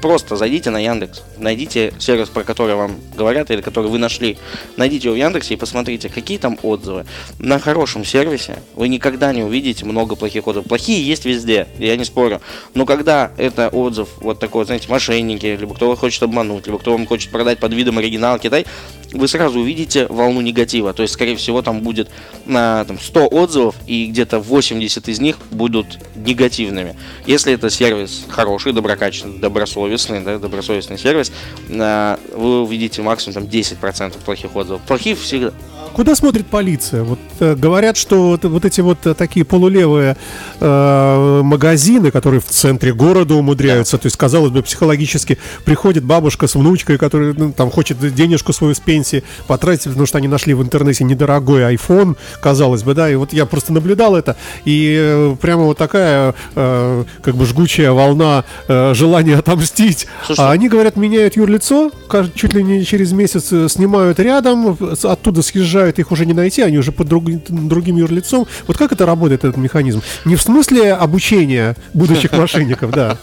просто 0.00 0.36
зайдите 0.36 0.70
на 0.70 0.78
Яндекс, 0.78 1.22
найдите 1.38 1.92
сервис, 1.98 2.28
про 2.28 2.42
который 2.44 2.74
вам 2.74 2.96
говорят 3.16 3.50
или 3.50 3.60
который 3.60 3.90
вы 3.90 3.98
нашли, 3.98 4.38
найдите 4.76 5.08
его 5.08 5.14
в 5.14 5.18
Яндексе 5.18 5.54
и 5.54 5.56
посмотрите, 5.56 6.08
какие 6.08 6.38
там 6.38 6.58
отзывы. 6.62 7.06
На 7.38 7.58
хорошем 7.58 8.04
сервисе 8.04 8.58
вы 8.74 8.88
никогда 8.88 9.32
не 9.32 9.42
увидите 9.42 9.84
много 9.84 10.16
плохих 10.16 10.46
отзывов. 10.46 10.68
Плохие 10.68 11.06
есть 11.06 11.24
везде, 11.24 11.66
я 11.78 11.96
не 11.96 12.04
спорю. 12.04 12.40
Но 12.74 12.86
когда 12.86 13.30
это 13.36 13.68
отзыв 13.68 14.08
вот 14.20 14.38
такой, 14.38 14.64
знаете, 14.64 14.88
мошенники, 14.88 15.46
либо 15.46 15.74
кто 15.74 15.94
хочет 15.96 16.22
обмануть, 16.22 16.66
либо 16.66 16.78
кто 16.78 16.92
вам 16.92 17.06
хочет 17.06 17.30
продать 17.30 17.58
под 17.58 17.72
видом 17.74 17.98
оригинала 17.98 18.38
Китай, 18.38 18.66
вы 19.12 19.28
сразу 19.28 19.60
увидите 19.60 20.06
волну 20.06 20.40
негатива. 20.40 20.92
То 20.92 21.02
есть, 21.02 21.14
скорее 21.14 21.36
всего, 21.36 21.62
там 21.62 21.80
будет 21.80 22.08
на 22.46 22.84
там, 22.84 22.98
100 22.98 23.26
отзывов, 23.26 23.74
и 23.86 24.06
где-то 24.06 24.38
80 24.38 25.08
из 25.08 25.20
них 25.20 25.36
будут 25.50 25.98
негативными. 26.14 26.96
Если 27.26 27.52
это 27.52 27.70
сервис 27.70 28.24
хороший, 28.28 28.72
доброкачественный, 28.72 29.38
добросовестный, 29.38 29.89
да, 30.24 30.38
добросовестный 30.38 30.98
сервис, 30.98 31.32
вы 31.68 32.62
увидите 32.62 33.02
максимум 33.02 33.34
там 33.34 33.44
10% 33.44 34.18
плохих 34.24 34.54
отзывов. 34.54 34.82
Плохих 34.82 35.18
всегда, 35.18 35.52
Куда 36.00 36.14
смотрит 36.14 36.46
полиция? 36.46 37.02
Вот 37.02 37.18
э, 37.40 37.54
говорят, 37.54 37.98
что 37.98 38.28
вот, 38.28 38.46
вот 38.46 38.64
эти 38.64 38.80
вот 38.80 39.06
э, 39.06 39.12
такие 39.12 39.44
полулевые 39.44 40.16
э, 40.58 41.40
магазины, 41.44 42.10
которые 42.10 42.40
в 42.40 42.46
центре 42.46 42.94
города 42.94 43.34
умудряются, 43.34 43.98
да. 43.98 44.02
то 44.04 44.06
есть, 44.06 44.16
казалось 44.16 44.50
бы, 44.50 44.62
психологически 44.62 45.36
приходит 45.66 46.02
бабушка 46.04 46.46
с 46.46 46.54
внучкой, 46.54 46.96
которая 46.96 47.34
ну, 47.36 47.52
там 47.52 47.70
хочет 47.70 47.98
денежку 48.14 48.54
свою 48.54 48.74
с 48.74 48.80
пенсии 48.80 49.24
потратить, 49.46 49.88
потому 49.88 50.06
что 50.06 50.16
они 50.16 50.26
нашли 50.26 50.54
в 50.54 50.62
интернете 50.62 51.04
недорогой 51.04 51.74
iPhone, 51.74 52.16
казалось 52.40 52.82
бы, 52.82 52.94
да, 52.94 53.10
и 53.10 53.14
вот 53.16 53.34
я 53.34 53.44
просто 53.44 53.74
наблюдал 53.74 54.16
это, 54.16 54.38
и 54.64 54.96
э, 54.98 55.36
прямо 55.38 55.64
вот 55.64 55.76
такая 55.76 56.34
э, 56.54 57.04
как 57.20 57.34
бы 57.36 57.44
жгучая 57.44 57.92
волна 57.92 58.44
э, 58.68 58.94
желания 58.94 59.36
отомстить. 59.36 60.06
Слушай, 60.24 60.46
а 60.46 60.50
они, 60.50 60.70
говорят, 60.70 60.96
меняют 60.96 61.36
юрлицо, 61.36 61.90
чуть 62.34 62.54
ли 62.54 62.62
не 62.62 62.86
через 62.86 63.12
месяц 63.12 63.52
снимают 63.70 64.18
рядом, 64.18 64.78
оттуда 65.02 65.42
съезжают 65.42 65.89
приезжают, 65.90 65.98
их 65.98 66.12
уже 66.12 66.26
не 66.26 66.34
найти, 66.34 66.62
они 66.62 66.78
уже 66.78 66.92
под 66.92 67.08
друг, 67.08 67.24
другим 67.48 67.96
юрлицом. 67.96 68.46
Вот 68.66 68.76
как 68.76 68.92
это 68.92 69.06
работает, 69.06 69.44
этот 69.44 69.56
механизм? 69.56 70.02
Не 70.24 70.36
в 70.36 70.42
смысле 70.42 70.94
обучения 70.94 71.76
будущих 71.94 72.32
мошенников, 72.38 72.90
да. 72.90 73.16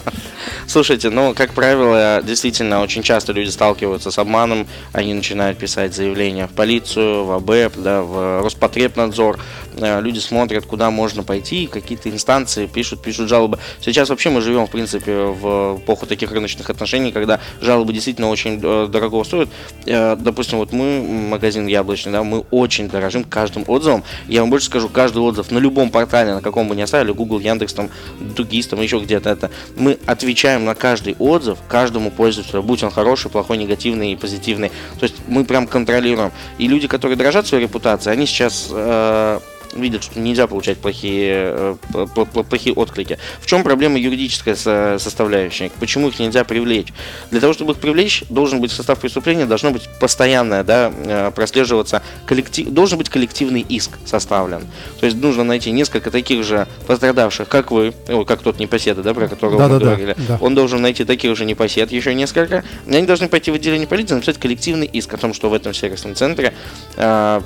Слушайте, 0.66 1.10
ну, 1.10 1.34
как 1.34 1.52
правило, 1.52 2.22
действительно, 2.22 2.82
очень 2.82 3.02
часто 3.02 3.32
люди 3.32 3.50
сталкиваются 3.50 4.10
с 4.10 4.18
обманом, 4.18 4.66
они 4.92 5.14
начинают 5.14 5.58
писать 5.58 5.94
заявления 5.94 6.46
в 6.46 6.50
полицию, 6.50 7.24
в 7.24 7.32
АБЭП, 7.32 7.72
да, 7.76 8.02
в 8.02 8.42
Роспотребнадзор, 8.42 9.38
Э, 9.80 10.00
люди 10.00 10.18
смотрят, 10.18 10.66
куда 10.66 10.90
можно 10.90 11.22
пойти, 11.22 11.66
какие-то 11.66 12.10
инстанции 12.10 12.66
пишут, 12.66 13.02
пишут 13.02 13.28
жалобы. 13.28 13.58
Сейчас 13.80 14.08
вообще 14.08 14.30
мы 14.30 14.40
живем, 14.40 14.66
в 14.66 14.70
принципе, 14.70 15.12
в 15.12 15.78
эпоху 15.78 16.06
таких 16.06 16.32
рыночных 16.32 16.70
отношений, 16.70 17.12
когда 17.12 17.40
жалобы 17.60 17.92
действительно 17.92 18.28
очень 18.28 18.60
э, 18.62 18.86
дорого 18.88 19.24
стоят. 19.24 19.48
Э, 19.86 20.16
допустим, 20.18 20.58
вот 20.58 20.72
мы, 20.72 21.02
магазин 21.02 21.66
Яблочный, 21.66 22.12
да, 22.12 22.22
мы 22.22 22.44
очень 22.50 22.88
дорожим 22.88 23.24
каждым 23.24 23.64
отзывом. 23.66 24.04
Я 24.26 24.40
вам 24.40 24.50
больше 24.50 24.66
скажу, 24.66 24.88
каждый 24.88 25.18
отзыв 25.18 25.50
на 25.50 25.58
любом 25.58 25.90
портале, 25.90 26.34
на 26.34 26.40
каком 26.40 26.68
бы 26.68 26.76
ни 26.76 26.82
оставили, 26.82 27.12
Google, 27.12 27.40
Яндекс, 27.40 27.72
там, 27.72 27.90
Дугис, 28.20 28.66
там, 28.66 28.80
еще 28.80 28.98
где-то 28.98 29.30
это, 29.30 29.50
мы 29.76 29.98
отвечаем 30.06 30.64
на 30.64 30.74
каждый 30.74 31.16
отзыв, 31.18 31.58
каждому 31.68 32.10
пользователю, 32.10 32.62
будь 32.62 32.82
он 32.82 32.90
хороший, 32.90 33.30
плохой, 33.30 33.58
негативный 33.58 34.12
и 34.12 34.16
позитивный. 34.16 34.70
То 34.98 35.04
есть 35.04 35.16
мы 35.26 35.44
прям 35.44 35.66
контролируем. 35.66 36.32
И 36.58 36.68
люди, 36.68 36.88
которые 36.88 37.16
дорожат 37.16 37.46
своей 37.46 37.64
репутацией, 37.64 38.12
они 38.12 38.26
сейчас 38.26 38.68
э, 38.70 39.40
видят, 39.74 40.04
что 40.04 40.18
нельзя 40.18 40.46
получать 40.46 40.78
плохие, 40.78 41.76
э, 41.92 42.06
плохие 42.48 42.74
отклики. 42.74 43.18
В 43.40 43.46
чем 43.46 43.62
проблема 43.62 43.98
юридическая 43.98 44.56
составляющая? 44.98 45.70
Почему 45.80 46.08
их 46.08 46.18
нельзя 46.18 46.44
привлечь? 46.44 46.88
Для 47.30 47.40
того, 47.40 47.52
чтобы 47.52 47.72
их 47.72 47.78
привлечь, 47.78 48.24
должен 48.28 48.60
быть 48.60 48.72
состав 48.72 49.00
преступления, 49.00 49.46
должно 49.46 49.70
быть 49.70 49.88
постоянное, 50.00 50.64
да, 50.64 50.92
э, 50.94 51.30
прослеживаться 51.34 52.02
коллектив, 52.26 52.68
должен 52.68 52.98
быть 52.98 53.08
коллективный 53.08 53.64
иск 53.68 53.98
составлен. 54.04 54.66
То 55.00 55.06
есть 55.06 55.18
нужно 55.18 55.44
найти 55.44 55.70
несколько 55.70 56.10
таких 56.10 56.44
же 56.44 56.66
пострадавших, 56.86 57.48
как 57.48 57.70
вы, 57.70 57.94
о, 58.08 58.24
как 58.24 58.42
тот 58.42 58.58
непоседа, 58.58 59.02
да, 59.02 59.14
про 59.14 59.28
которого 59.28 59.58
да, 59.58 59.68
мы 59.68 59.78
да, 59.78 59.86
говорили. 59.86 60.16
Да. 60.28 60.38
Он 60.40 60.54
должен 60.54 60.82
найти 60.82 61.04
таких 61.04 61.36
же 61.36 61.44
непосед, 61.44 61.92
еще 61.92 62.14
несколько. 62.14 62.64
И 62.86 62.94
они 62.94 63.06
должны 63.06 63.28
пойти 63.28 63.50
в 63.50 63.54
отделение 63.54 63.86
полиции, 63.86 64.14
написать 64.14 64.38
коллективный 64.38 64.86
иск 64.86 65.14
о 65.14 65.16
том, 65.16 65.34
что 65.34 65.50
в 65.50 65.54
этом 65.54 65.74
сервисном 65.74 66.14
центре 66.14 66.54
э, 66.96 67.40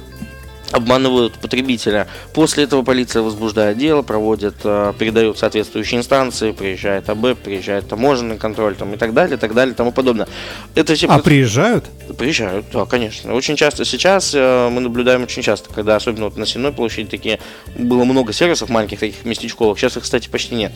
обманывают 0.72 1.34
потребителя. 1.34 2.08
После 2.34 2.64
этого 2.64 2.82
полиция 2.82 3.22
возбуждает 3.22 3.78
дело, 3.78 4.02
проводит, 4.02 4.56
э, 4.64 4.92
передает 4.98 5.38
соответствующие 5.38 6.00
инстанции, 6.00 6.52
приезжает 6.52 7.08
АБ, 7.08 7.38
приезжает 7.38 7.88
таможенный 7.88 8.38
контроль 8.38 8.74
там, 8.74 8.94
и 8.94 8.96
так 8.96 9.14
далее, 9.14 9.36
и 9.36 9.38
так 9.38 9.54
далее, 9.54 9.74
и 9.74 9.76
тому 9.76 9.92
подобное. 9.92 10.26
Это 10.74 10.94
все 10.94 11.06
а 11.06 11.16
под... 11.16 11.24
приезжают? 11.24 11.84
Приезжают, 12.18 12.66
да, 12.72 12.84
конечно. 12.86 13.34
Очень 13.34 13.56
часто 13.56 13.84
сейчас 13.84 14.32
э, 14.34 14.68
мы 14.70 14.80
наблюдаем 14.80 15.22
очень 15.22 15.42
часто, 15.42 15.72
когда 15.72 15.96
особенно 15.96 16.24
вот 16.24 16.36
на 16.36 16.46
Сенной 16.46 16.72
площади 16.72 17.08
такие 17.08 17.38
было 17.76 18.04
много 18.04 18.32
сервисов 18.32 18.68
маленьких 18.68 18.98
таких 18.98 19.24
местечковых, 19.24 19.78
сейчас 19.78 19.96
их, 19.96 20.02
кстати, 20.02 20.28
почти 20.28 20.54
нет. 20.54 20.72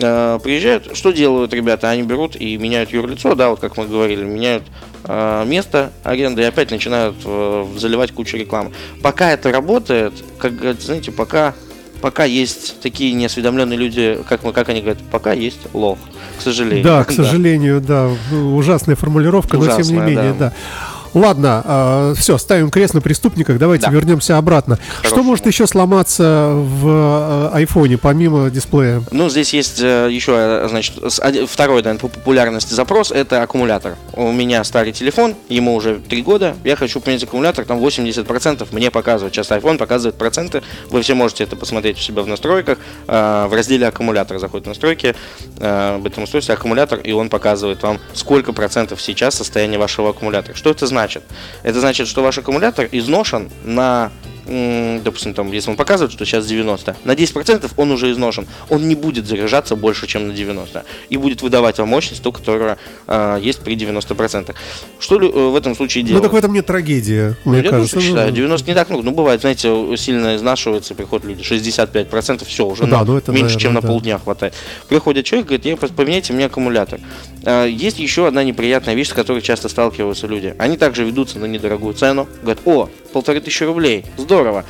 Э, 0.00 0.38
приезжают, 0.42 0.96
что 0.96 1.12
делают 1.12 1.52
ребята? 1.52 1.90
Они 1.90 2.02
берут 2.02 2.36
и 2.36 2.56
меняют 2.56 2.90
юрлицо, 2.90 3.34
да, 3.34 3.50
вот 3.50 3.60
как 3.60 3.76
мы 3.76 3.86
говорили, 3.86 4.24
меняют 4.24 4.64
Э, 5.04 5.44
место 5.46 5.90
аренды 6.04 6.42
и 6.42 6.44
опять 6.44 6.70
начинают 6.70 7.16
э, 7.24 7.66
заливать 7.76 8.12
кучу 8.12 8.36
рекламы. 8.36 8.72
Пока 9.02 9.30
это 9.30 9.50
работает, 9.50 10.12
как 10.38 10.52
знаете, 10.80 11.12
пока 11.12 11.54
пока 12.02 12.24
есть 12.24 12.80
такие 12.80 13.12
неосведомленные 13.14 13.78
люди, 13.78 14.18
как 14.28 14.44
мы, 14.44 14.52
как 14.52 14.68
они 14.68 14.80
говорят, 14.80 14.98
пока 15.10 15.32
есть 15.32 15.60
лох, 15.72 15.98
к 16.38 16.42
сожалению. 16.42 16.84
Да, 16.84 17.04
к 17.04 17.10
сожалению, 17.12 17.80
да, 17.80 18.10
ужасная 18.32 18.96
формулировка, 18.96 19.56
Ужасная, 19.56 19.78
но 19.78 19.82
тем 19.82 19.94
не 19.94 20.02
менее, 20.02 20.34
да. 20.38 20.50
да. 20.50 20.52
Ладно, 21.14 21.62
э, 21.64 22.14
все, 22.16 22.38
ставим 22.38 22.70
крест 22.70 22.94
на 22.94 23.00
преступниках, 23.00 23.58
давайте 23.58 23.86
Да. 23.86 23.92
вернемся 23.92 24.36
обратно. 24.36 24.78
Что 25.00 25.10
Хорошего. 25.10 25.22
может 25.22 25.46
еще 25.46 25.66
сломаться 25.66 26.50
в 26.54 26.88
э, 26.88 27.56
айфоне, 27.56 27.98
помимо 27.98 28.50
дисплея? 28.50 29.02
Ну, 29.10 29.28
здесь 29.28 29.52
есть 29.54 29.80
э, 29.80 30.08
еще, 30.10 30.32
э, 30.36 30.66
значит, 30.68 30.96
второй, 31.48 31.82
наверное, 31.82 32.00
по 32.00 32.08
популярности 32.08 32.74
запрос, 32.74 33.10
это 33.10 33.42
аккумулятор. 33.42 33.96
У 34.12 34.32
меня 34.32 34.62
старый 34.64 34.92
телефон, 34.92 35.34
ему 35.48 35.74
уже 35.74 35.96
3 35.96 36.22
года, 36.22 36.56
я 36.64 36.76
хочу 36.76 37.00
поменять 37.00 37.24
аккумулятор, 37.24 37.64
там 37.64 37.78
80% 37.78 38.68
мне 38.72 38.90
показывает, 38.90 39.34
сейчас 39.34 39.50
iPhone 39.50 39.78
показывает 39.78 40.16
проценты, 40.16 40.62
вы 40.90 41.02
все 41.02 41.14
можете 41.14 41.44
это 41.44 41.56
посмотреть 41.56 41.98
у 41.98 42.00
себя 42.00 42.22
в 42.22 42.26
настройках, 42.26 42.78
Э, 43.06 43.46
в 43.48 43.54
разделе 43.54 43.86
аккумулятор 43.86 44.38
заходит 44.38 44.66
в 44.66 44.68
настройки, 44.68 45.14
э, 45.58 45.94
об 45.96 46.06
этом 46.06 46.24
устройстве 46.24 46.54
аккумулятор, 46.54 46.98
и 47.00 47.12
он 47.12 47.30
показывает 47.30 47.82
вам, 47.82 47.98
сколько 48.12 48.52
процентов 48.52 49.00
сейчас 49.00 49.34
состояние 49.34 49.78
вашего 49.78 50.10
аккумулятора. 50.10 50.54
Что 50.54 50.70
это 50.70 50.86
значит? 50.86 50.97
Это 51.62 51.80
значит, 51.80 52.08
что 52.08 52.22
ваш 52.22 52.38
аккумулятор 52.38 52.88
изношен 52.90 53.50
на 53.64 54.10
допустим, 54.48 55.34
там, 55.34 55.52
если 55.52 55.70
он 55.70 55.76
показывает, 55.76 56.12
что 56.12 56.24
сейчас 56.24 56.46
90, 56.46 56.96
на 57.04 57.12
10% 57.14 57.70
он 57.76 57.90
уже 57.90 58.10
изношен. 58.10 58.46
Он 58.70 58.88
не 58.88 58.94
будет 58.94 59.26
заряжаться 59.26 59.76
больше, 59.76 60.06
чем 60.06 60.28
на 60.28 60.34
90. 60.34 60.84
И 61.10 61.16
будет 61.16 61.42
выдавать 61.42 61.78
вам 61.78 61.88
мощность, 61.88 62.22
ту, 62.22 62.32
которая 62.32 62.78
э, 63.06 63.38
есть 63.42 63.60
при 63.60 63.76
90%. 63.76 64.54
Что 64.98 65.18
ли, 65.18 65.28
э, 65.28 65.30
в 65.50 65.54
этом 65.56 65.76
случае 65.76 66.02
Ну 66.04 66.08
делать? 66.08 66.22
так 66.24 66.32
в 66.32 66.36
этом 66.36 66.52
нет 66.52 66.66
трагедии, 66.66 67.36
Ну, 67.44 67.52
мне 67.52 67.62
я 67.62 67.70
кажется. 67.70 67.94
тоже 67.94 68.06
Ну, 68.06 68.12
считаю, 68.12 68.32
90 68.32 68.68
не 68.68 68.74
так 68.74 68.88
много. 68.88 69.04
Ну, 69.04 69.12
бывает, 69.12 69.40
знаете, 69.42 69.96
сильно 69.96 70.36
изнашивается, 70.36 70.94
приходят 70.94 71.26
люди, 71.26 71.42
65%, 71.42 72.44
все, 72.46 72.66
уже 72.66 72.84
Да, 72.86 72.98
на- 73.00 73.04
ну 73.04 73.16
это, 73.18 73.32
меньше, 73.32 73.58
чем 73.58 73.74
наверное, 73.74 73.74
на 73.74 73.80
да. 73.82 73.88
полдня 73.88 74.18
хватает. 74.18 74.54
Приходит 74.88 75.24
человек, 75.26 75.48
говорит, 75.48 75.66
«Я 75.66 75.76
поменяйте 75.76 76.32
мне 76.32 76.46
аккумулятор. 76.46 77.00
А, 77.44 77.66
Есть 77.66 77.98
еще 77.98 78.26
одна 78.26 78.42
неприятная 78.44 78.94
вещь, 78.94 79.08
с 79.10 79.12
которой 79.12 79.42
часто 79.42 79.68
сталкиваются 79.68 80.26
люди. 80.26 80.54
Они 80.58 80.76
также 80.76 81.04
ведутся 81.04 81.38
на 81.38 81.44
недорогую 81.46 81.94
цену, 81.94 82.26
говорят, 82.42 82.60
о, 82.64 82.88
полторы 83.12 83.40
тысячи 83.40 83.62
рублей, 83.64 84.04
здорово 84.16 84.37
здорово. 84.38 84.64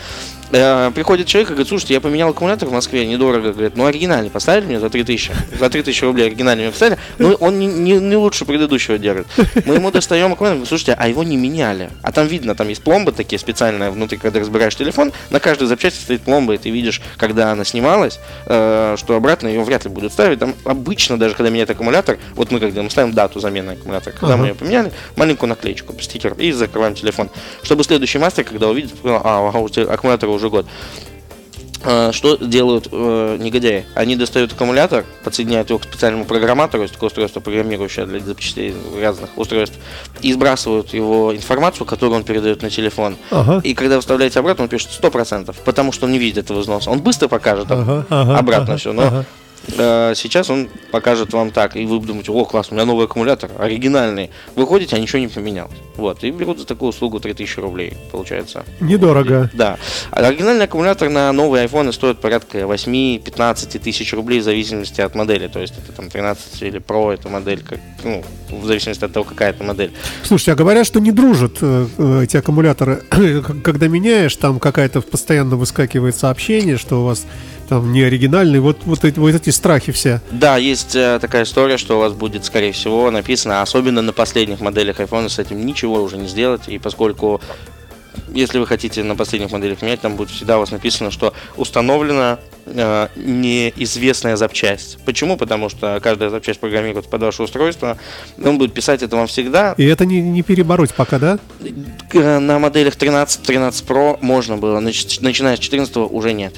Э, 0.51 0.91
Приходит 0.95 1.27
человек 1.27 1.51
и 1.51 1.53
говорит, 1.53 1.69
слушайте, 1.69 1.95
я 1.95 2.01
поменял 2.01 2.31
аккумулятор 2.31 2.69
в 2.69 2.73
Москве, 2.73 3.07
недорого. 3.07 3.53
Говорит, 3.53 3.77
ну 3.77 3.85
оригинальный 3.87 4.31
поставили 4.31 4.65
мне 4.67 4.81
за 4.81 4.89
3000. 4.89 5.33
За 5.59 5.69
3000 5.69 6.05
рублей 6.05 6.27
оригинальный 6.27 6.65
мне 6.65 6.73
поставили. 6.73 6.99
Но 7.19 7.33
он 7.35 7.59
не, 7.59 7.67
не- 7.67 7.99
не 7.99 8.17
лучше 8.17 8.45
предыдущего 8.45 8.99
держит. 8.99 9.27
Мы 9.67 9.75
ему 9.75 9.91
достаем 9.91 10.33
аккумулятор, 10.33 10.57
говорим, 10.59 10.67
слушайте, 10.67 10.95
а 10.99 11.07
его 11.09 11.23
не 11.23 11.37
меняли. 11.37 11.91
А 12.03 12.13
там 12.13 12.27
видно, 12.27 12.55
там 12.55 12.69
есть 12.69 12.83
пломбы 12.83 13.13
такие 13.13 13.39
специальные 13.39 13.91
внутри, 13.91 14.17
когда 14.19 14.41
разбираешь 14.41 14.75
телефон, 14.75 15.13
на 15.31 15.39
каждой 15.41 15.67
запчасти 15.69 16.01
стоит 16.01 16.23
пломба, 16.23 16.55
и 16.55 16.59
ты 16.59 16.71
видишь, 16.71 17.03
когда 17.19 17.53
она 17.53 17.65
снималась, 17.65 18.19
э, 18.47 18.95
что 18.99 19.17
обратно 19.17 19.49
ее 19.49 19.63
вряд 19.63 19.85
ли 19.85 19.91
будут 19.91 20.13
ставить. 20.13 20.39
Там 20.39 20.55
обычно, 20.65 21.19
даже 21.19 21.35
когда 21.35 21.51
меняют 21.51 21.71
аккумулятор, 21.71 22.19
вот 22.35 22.51
мы 22.51 22.59
когда 22.61 22.83
мы 22.83 22.91
ставим 22.91 23.13
дату 23.13 23.39
замены 23.41 23.73
аккумулятора, 23.73 24.13
когда 24.15 24.35
Ага. 24.35 24.37
мы 24.39 24.47
ее 24.49 24.55
поменяли, 24.55 24.93
маленькую 25.17 25.49
наклеечку, 25.51 25.95
стикер, 26.01 26.35
и 26.39 26.53
закрываем 26.53 26.95
телефон. 26.95 27.29
Чтобы 27.63 27.85
следующий 27.85 28.19
мастер, 28.19 28.45
когда 28.45 28.69
увидит, 28.69 28.93
а, 29.05 29.53
тебя 29.69 29.85
аккумулятора 29.93 30.38
уже 30.39 30.49
год. 30.49 30.67
А, 31.85 32.13
Что 32.13 32.37
делают 32.37 32.89
э, 32.91 33.37
негодяи? 33.39 33.87
Они 33.95 34.17
достают 34.17 34.53
аккумулятор, 34.53 35.05
подсоединяют 35.23 35.71
его 35.71 35.79
к 35.79 35.85
специальному 35.85 36.25
программатору, 36.25 36.83
есть 36.83 36.95
такое 36.95 37.09
устройство 37.09 37.41
программирующее 37.41 38.05
для 38.07 38.19
запчастей 38.21 38.75
разных 39.01 39.31
устройств, 39.37 39.77
и 40.21 40.33
сбрасывают 40.33 40.93
его 40.93 41.35
информацию, 41.35 41.87
которую 41.87 42.17
он 42.17 42.25
передает 42.25 42.63
на 42.63 42.71
телефон. 42.71 43.17
Ага. 43.31 43.61
И 43.63 43.75
когда 43.75 43.95
вы 43.97 44.01
вставляете 44.01 44.41
обратно, 44.41 44.65
он 44.65 44.69
пишет 44.69 44.91
100%, 45.01 45.55
потому 45.65 45.93
что 45.93 46.07
он 46.07 46.13
не 46.13 46.19
видит 46.19 46.39
этого 46.39 46.63
износа. 46.63 46.91
Он 46.91 47.01
быстро 47.01 47.29
покажет 47.29 47.67
Ага, 47.71 48.05
ага, 48.11 48.39
обратно 48.39 48.75
ага, 48.75 48.77
все, 48.77 48.93
но 48.93 49.03
ага. 49.03 49.25
Э, 49.77 50.13
сейчас 50.15 50.51
он 50.51 50.69
покажет 50.91 51.33
вам 51.33 51.51
так, 51.51 51.77
и 51.77 51.85
вы 51.85 52.01
думаете, 52.01 52.33
о, 52.33 52.45
класс, 52.45 52.69
у 52.71 52.75
меня 52.75 52.85
новый 52.85 53.07
аккумулятор, 53.07 53.51
оригинальный. 53.59 54.31
Выходите, 54.55 54.97
а 54.97 54.99
ничего 54.99 55.19
не 55.19 55.29
поменялось. 55.29 55.77
Вот, 55.97 56.23
и 56.23 56.31
берут 56.31 56.61
за 56.61 56.67
такую 56.67 56.91
услугу 56.91 57.21
3000 57.21 57.61
рублей, 57.61 57.97
получается. 58.13 58.65
Недорого. 58.81 59.51
Да. 59.53 59.79
А 60.11 60.21
Оригинальный 60.29 60.67
аккумулятор 60.67 61.09
на 61.09 61.33
новые 61.33 61.63
айфоны 61.63 61.93
стоит 61.93 62.21
порядка 62.21 62.59
8-15 62.59 63.79
тысяч 63.79 64.13
рублей 64.13 64.41
в 64.41 64.45
зависимости 64.45 65.01
от 65.01 65.15
модели. 65.15 65.49
То 65.49 65.59
есть 65.59 65.75
это 65.77 65.93
там 65.93 66.11
13 66.11 66.63
или 66.63 66.81
Pro, 66.81 67.13
это 67.13 67.29
модель, 67.29 67.63
как, 67.63 67.81
ну, 68.05 68.23
в 68.51 68.67
зависимости 68.67 69.05
от 69.05 69.13
того, 69.13 69.25
какая 69.25 69.51
это 69.51 69.65
модель. 69.65 69.93
Слушайте, 70.23 70.53
а 70.53 70.55
говорят, 70.55 70.87
что 70.87 71.01
не 71.01 71.13
дружат 71.13 71.59
э, 71.61 71.87
э, 71.97 72.21
эти 72.25 72.37
аккумуляторы. 72.37 73.03
Когда 73.65 73.89
меняешь, 73.89 74.37
там 74.37 74.61
какая-то 74.61 75.01
постоянно 75.01 75.57
выскакивает 75.57 76.15
сообщение, 76.15 76.77
что 76.77 77.01
у 77.01 77.05
вас 77.05 77.27
там 77.69 77.93
не 77.93 78.03
оригинальный. 78.03 78.61
Вот, 78.61 78.79
вот, 78.85 79.05
эти, 79.05 79.19
вот 79.19 79.35
эти 79.35 79.51
страхи 79.51 79.93
все. 79.93 80.21
Да, 80.31 80.57
есть 80.57 80.97
э, 80.97 81.19
такая 81.21 81.45
история, 81.45 81.79
что 81.79 81.97
у 81.97 82.01
вас 82.01 82.13
будет, 82.13 82.45
скорее 82.45 82.73
всего, 82.73 83.11
написано, 83.11 83.63
особенно 83.63 84.03
на 84.03 84.13
последних 84.13 84.61
моделях 84.61 85.01
iPhone 85.01 85.29
с 85.29 85.39
этим 85.39 85.65
ничего 85.65 86.03
уже 86.03 86.17
не 86.17 86.29
сделать, 86.29 86.63
и 86.69 86.79
поскольку 86.79 87.41
если 88.39 88.59
вы 88.59 88.67
хотите 88.67 89.03
на 89.03 89.17
последних 89.17 89.51
моделях 89.51 89.83
менять, 89.83 90.01
там 90.01 90.17
будет 90.17 90.31
всегда 90.31 90.57
у 90.57 90.61
вас 90.61 90.71
написано, 90.71 91.11
что 91.11 91.33
установлена 91.57 92.39
э, 92.67 93.09
неизвестная 93.17 94.37
запчасть. 94.37 94.99
Почему? 95.05 95.37
Потому 95.37 95.69
что 95.69 95.99
каждая 96.03 96.31
запчасть 96.31 96.61
программируется 96.61 97.11
под 97.11 97.23
ваше 97.23 97.43
устройство. 97.43 97.99
Он 98.43 98.59
будет 98.59 98.75
писать 98.75 99.03
это 99.03 99.17
вам 99.17 99.27
всегда. 99.27 99.75
И 99.77 99.85
это 99.85 100.07
не, 100.07 100.21
не 100.21 100.43
перебороть 100.43 100.95
пока, 100.95 101.19
да? 101.19 101.39
Э, 102.13 102.39
На 102.39 102.59
моделях 102.59 102.97
13, 102.97 103.43
13 103.43 103.85
Pro 103.87 104.19
можно 104.21 104.57
было, 104.57 104.79
нач- 104.81 105.19
начиная 105.21 105.57
с 105.57 105.59
14 105.61 105.97
уже 105.97 106.33
нет. 106.33 106.55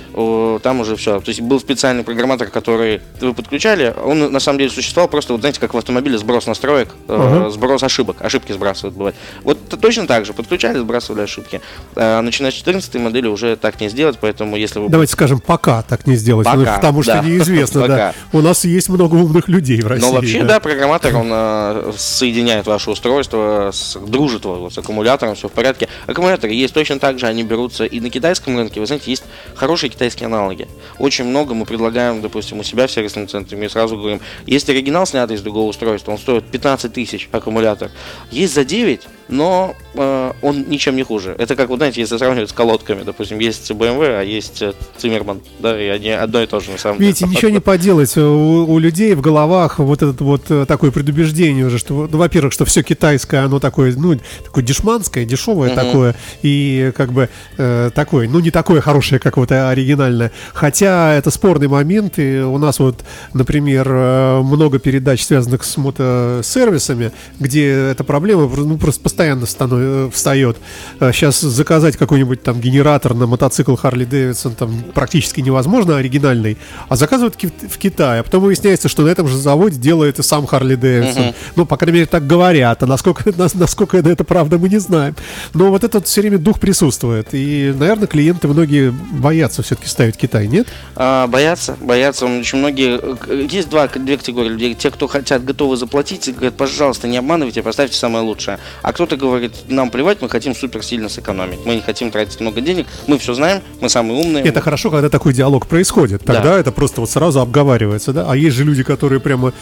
Там 0.62 0.80
уже 0.80 0.96
все. 0.96 1.20
То 1.20 1.28
есть 1.30 1.40
был 1.40 1.60
специальный 1.60 2.02
программатор, 2.04 2.48
который 2.48 3.00
вы 3.20 3.34
подключали. 3.34 3.94
Он 4.04 4.30
на 4.32 4.40
самом 4.40 4.58
деле 4.58 4.70
существовал 4.70 5.08
просто, 5.08 5.32
вот 5.32 5.40
знаете, 5.40 5.60
как 5.60 5.74
в 5.74 5.78
автомобиле 5.78 6.18
сброс 6.18 6.46
настроек, 6.46 6.88
Ага. 7.08 7.50
сброс 7.50 7.82
ошибок. 7.82 8.16
Ошибки 8.20 8.52
сбрасывают 8.52 8.96
бывает. 8.96 9.16
Вот 9.42 9.58
точно 9.80 10.06
так 10.06 10.26
же. 10.26 10.32
Подключали, 10.32 10.78
сбрасывали 10.78 11.22
ошибки. 11.22 11.60
Э, 11.96 12.20
Начиная 12.20 12.50
с 12.50 12.54
14 12.54 12.94
модели 12.96 13.26
уже 13.26 13.56
так 13.56 13.80
не 13.80 13.88
сделать, 13.88 14.18
поэтому 14.20 14.56
если 14.56 14.78
вы 14.78 14.88
Давайте 14.88 15.12
скажем, 15.12 15.40
пока 15.40 15.82
так 15.82 16.06
не 16.06 16.16
сделать. 16.16 16.44
Пока, 16.44 16.56
ну, 16.56 16.64
потому 16.64 17.02
что 17.02 17.14
да. 17.14 17.22
неизвестно, 17.22 17.88
да. 17.88 18.14
У 18.32 18.40
нас 18.40 18.64
есть 18.64 18.88
много 18.88 19.16
умных 19.16 19.48
людей 19.48 19.80
в 19.80 19.86
России. 19.86 20.06
Но 20.06 20.12
вообще, 20.12 20.44
да, 20.44 20.60
программатор, 20.60 21.16
он 21.16 21.28
э, 21.30 21.92
соединяет 21.96 22.66
ваше 22.66 22.90
устройство, 22.90 23.70
с, 23.72 23.96
дружит 23.96 24.44
его 24.44 24.70
с 24.70 24.78
аккумулятором, 24.78 25.34
все 25.34 25.48
в 25.48 25.52
порядке. 25.52 25.88
Аккумуляторы 26.06 26.52
есть 26.52 26.74
точно 26.74 27.00
так 27.00 27.18
же, 27.18 27.26
они 27.26 27.42
берутся 27.42 27.84
и 27.84 27.98
на 28.00 28.10
китайском 28.10 28.56
рынке. 28.56 28.80
Вы 28.80 28.86
знаете, 28.86 29.10
есть 29.10 29.24
хорошие 29.54 29.90
китайские 29.90 30.26
аналоги. 30.26 30.68
Очень 30.98 31.24
много 31.24 31.54
мы 31.54 31.66
предлагаем, 31.66 32.22
допустим, 32.22 32.60
у 32.60 32.62
себя 32.62 32.86
в 32.86 32.90
сервисном 32.92 33.26
центре, 33.26 33.58
мы 33.58 33.68
сразу 33.68 33.96
говорим, 33.96 34.20
есть 34.46 34.68
оригинал, 34.70 35.06
снятый 35.06 35.36
из 35.36 35.42
другого 35.42 35.68
устройства, 35.68 36.12
он 36.12 36.18
стоит 36.18 36.44
15 36.44 36.92
тысяч 36.92 37.28
аккумулятор. 37.32 37.90
Есть 38.30 38.54
за 38.54 38.64
9, 38.64 39.02
но 39.30 39.74
э, 39.94 40.32
он 40.42 40.64
ничем 40.68 40.96
не 40.96 41.02
хуже. 41.02 41.34
Это 41.38 41.56
как, 41.56 41.68
вот 41.68 41.76
знаете, 41.76 42.00
если 42.00 42.16
сравнивать 42.16 42.50
с 42.50 42.52
колодками, 42.52 43.02
допустим, 43.02 43.38
есть 43.38 43.70
BMW, 43.70 44.20
а 44.20 44.22
есть 44.22 44.60
э, 44.60 44.72
Циммерман, 44.98 45.40
да, 45.60 45.80
и 45.80 45.86
они 45.88 46.10
одно 46.10 46.42
и 46.42 46.46
то 46.46 46.60
же 46.60 46.72
на 46.72 46.78
самом 46.78 46.98
Видите, 46.98 47.24
деле. 47.24 47.36
ничего 47.36 47.50
не 47.50 47.60
поделать. 47.60 48.16
У, 48.16 48.66
у 48.68 48.78
людей 48.78 49.14
в 49.14 49.20
головах 49.20 49.78
вот 49.78 50.02
этот 50.02 50.20
вот 50.20 50.50
э, 50.50 50.66
такое 50.66 50.90
предубеждение 50.90 51.66
уже, 51.66 51.78
что, 51.78 52.08
ну, 52.10 52.18
во-первых, 52.18 52.52
что 52.52 52.64
все 52.64 52.82
китайское, 52.82 53.44
оно 53.44 53.60
такое, 53.60 53.94
ну, 53.96 54.18
такое 54.44 54.64
дешманское, 54.64 55.24
дешевое 55.24 55.70
Мгм. 55.70 55.76
такое, 55.76 56.16
и 56.42 56.92
как 56.96 57.12
бы 57.12 57.28
э, 57.56 57.90
такое, 57.94 58.28
ну, 58.28 58.40
не 58.40 58.50
такое 58.50 58.80
хорошее, 58.80 59.20
как 59.20 59.36
вот 59.36 59.52
оригинальное. 59.52 60.32
Хотя 60.52 61.14
это 61.14 61.30
спорный 61.30 61.68
момент, 61.68 62.18
и 62.18 62.40
у 62.40 62.58
нас 62.58 62.78
вот, 62.80 63.04
например, 63.32 63.86
э, 63.88 64.40
много 64.42 64.78
передач, 64.78 65.24
связанных 65.24 65.64
с 65.64 65.76
мотосервисами, 65.76 67.12
где 67.38 67.70
эта 67.70 68.02
проблема 68.04 68.50
ну, 68.56 68.76
просто 68.76 69.00
постоянно 69.20 69.44
станов- 69.44 70.10
встает. 70.12 70.56
Сейчас 70.98 71.40
заказать 71.40 71.96
какой-нибудь 71.98 72.42
там 72.42 72.58
генератор 72.58 73.12
на 73.12 73.26
мотоцикл 73.26 73.74
Харли 73.76 74.06
Дэвидсон 74.06 74.54
там 74.54 74.82
практически 74.94 75.40
невозможно, 75.42 75.98
оригинальный, 75.98 76.56
а 76.88 76.96
заказывают 76.96 77.36
в 77.36 77.76
Китае. 77.78 78.20
А 78.20 78.22
потом 78.22 78.42
выясняется, 78.44 78.88
что 78.88 79.02
на 79.02 79.08
этом 79.08 79.28
же 79.28 79.36
заводе 79.36 79.76
делает 79.76 80.18
и 80.18 80.22
сам 80.22 80.46
Харли 80.46 80.74
Дэвидсон. 80.74 81.22
Мгм. 81.22 81.34
Ну, 81.56 81.66
по 81.66 81.76
крайней 81.76 81.98
мере, 81.98 82.06
так 82.06 82.26
говорят. 82.26 82.82
А 82.82 82.86
насколько, 82.86 83.30
нас- 83.36 83.54
насколько 83.54 83.98
это 83.98 84.24
правда, 84.24 84.56
мы 84.56 84.70
не 84.70 84.78
знаем. 84.78 85.14
Но 85.52 85.68
вот 85.68 85.84
этот 85.84 86.06
все 86.06 86.22
время 86.22 86.38
дух 86.38 86.58
присутствует. 86.58 87.28
И, 87.32 87.74
наверное, 87.78 88.06
клиенты 88.06 88.48
многие 88.48 88.90
боятся 88.90 89.62
все-таки 89.62 89.88
ставить 89.88 90.16
Китай, 90.16 90.46
нет? 90.48 90.66
А, 90.96 91.26
боятся, 91.26 91.76
боятся. 91.78 92.24
Очень 92.24 92.60
многие. 92.60 92.98
э, 93.28 93.46
Есть 93.50 93.68
два, 93.68 93.86
две 93.86 94.16
категории 94.16 94.48
людей. 94.48 94.74
Те, 94.74 94.90
кто 94.90 95.06
хотят, 95.08 95.44
готовы 95.44 95.76
заплатить, 95.76 96.32
говорят, 96.34 96.56
пожалуйста, 96.56 97.06
не 97.06 97.18
обманывайте, 97.18 97.62
поставьте 97.62 97.96
самое 97.98 98.24
лучшее. 98.24 98.58
А 98.82 98.92
кто-то 99.10 99.26
говорит, 99.26 99.52
нам 99.68 99.90
плевать, 99.90 100.22
мы 100.22 100.28
хотим 100.28 100.54
супер 100.54 100.84
сильно 100.84 101.08
сэкономить. 101.08 101.58
Мы 101.64 101.74
не 101.74 101.80
хотим 101.80 102.12
тратить 102.12 102.40
много 102.40 102.60
денег, 102.60 102.86
мы 103.08 103.18
все 103.18 103.34
знаем, 103.34 103.60
мы 103.80 103.88
самые 103.88 104.20
умные. 104.20 104.44
Это 104.44 104.60
хорошо, 104.60 104.88
когда 104.90 105.08
такой 105.08 105.32
диалог 105.32 105.66
происходит. 105.66 106.24
Тогда 106.24 106.54
Да. 106.54 106.58
это 106.60 106.70
просто 106.70 107.00
вот 107.00 107.10
сразу 107.10 107.40
обговаривается, 107.40 108.12
да? 108.12 108.26
А 108.28 108.36
есть 108.36 108.54
же 108.56 108.64
люди, 108.64 108.84
которые 108.84 109.18
прямо, 109.20 109.52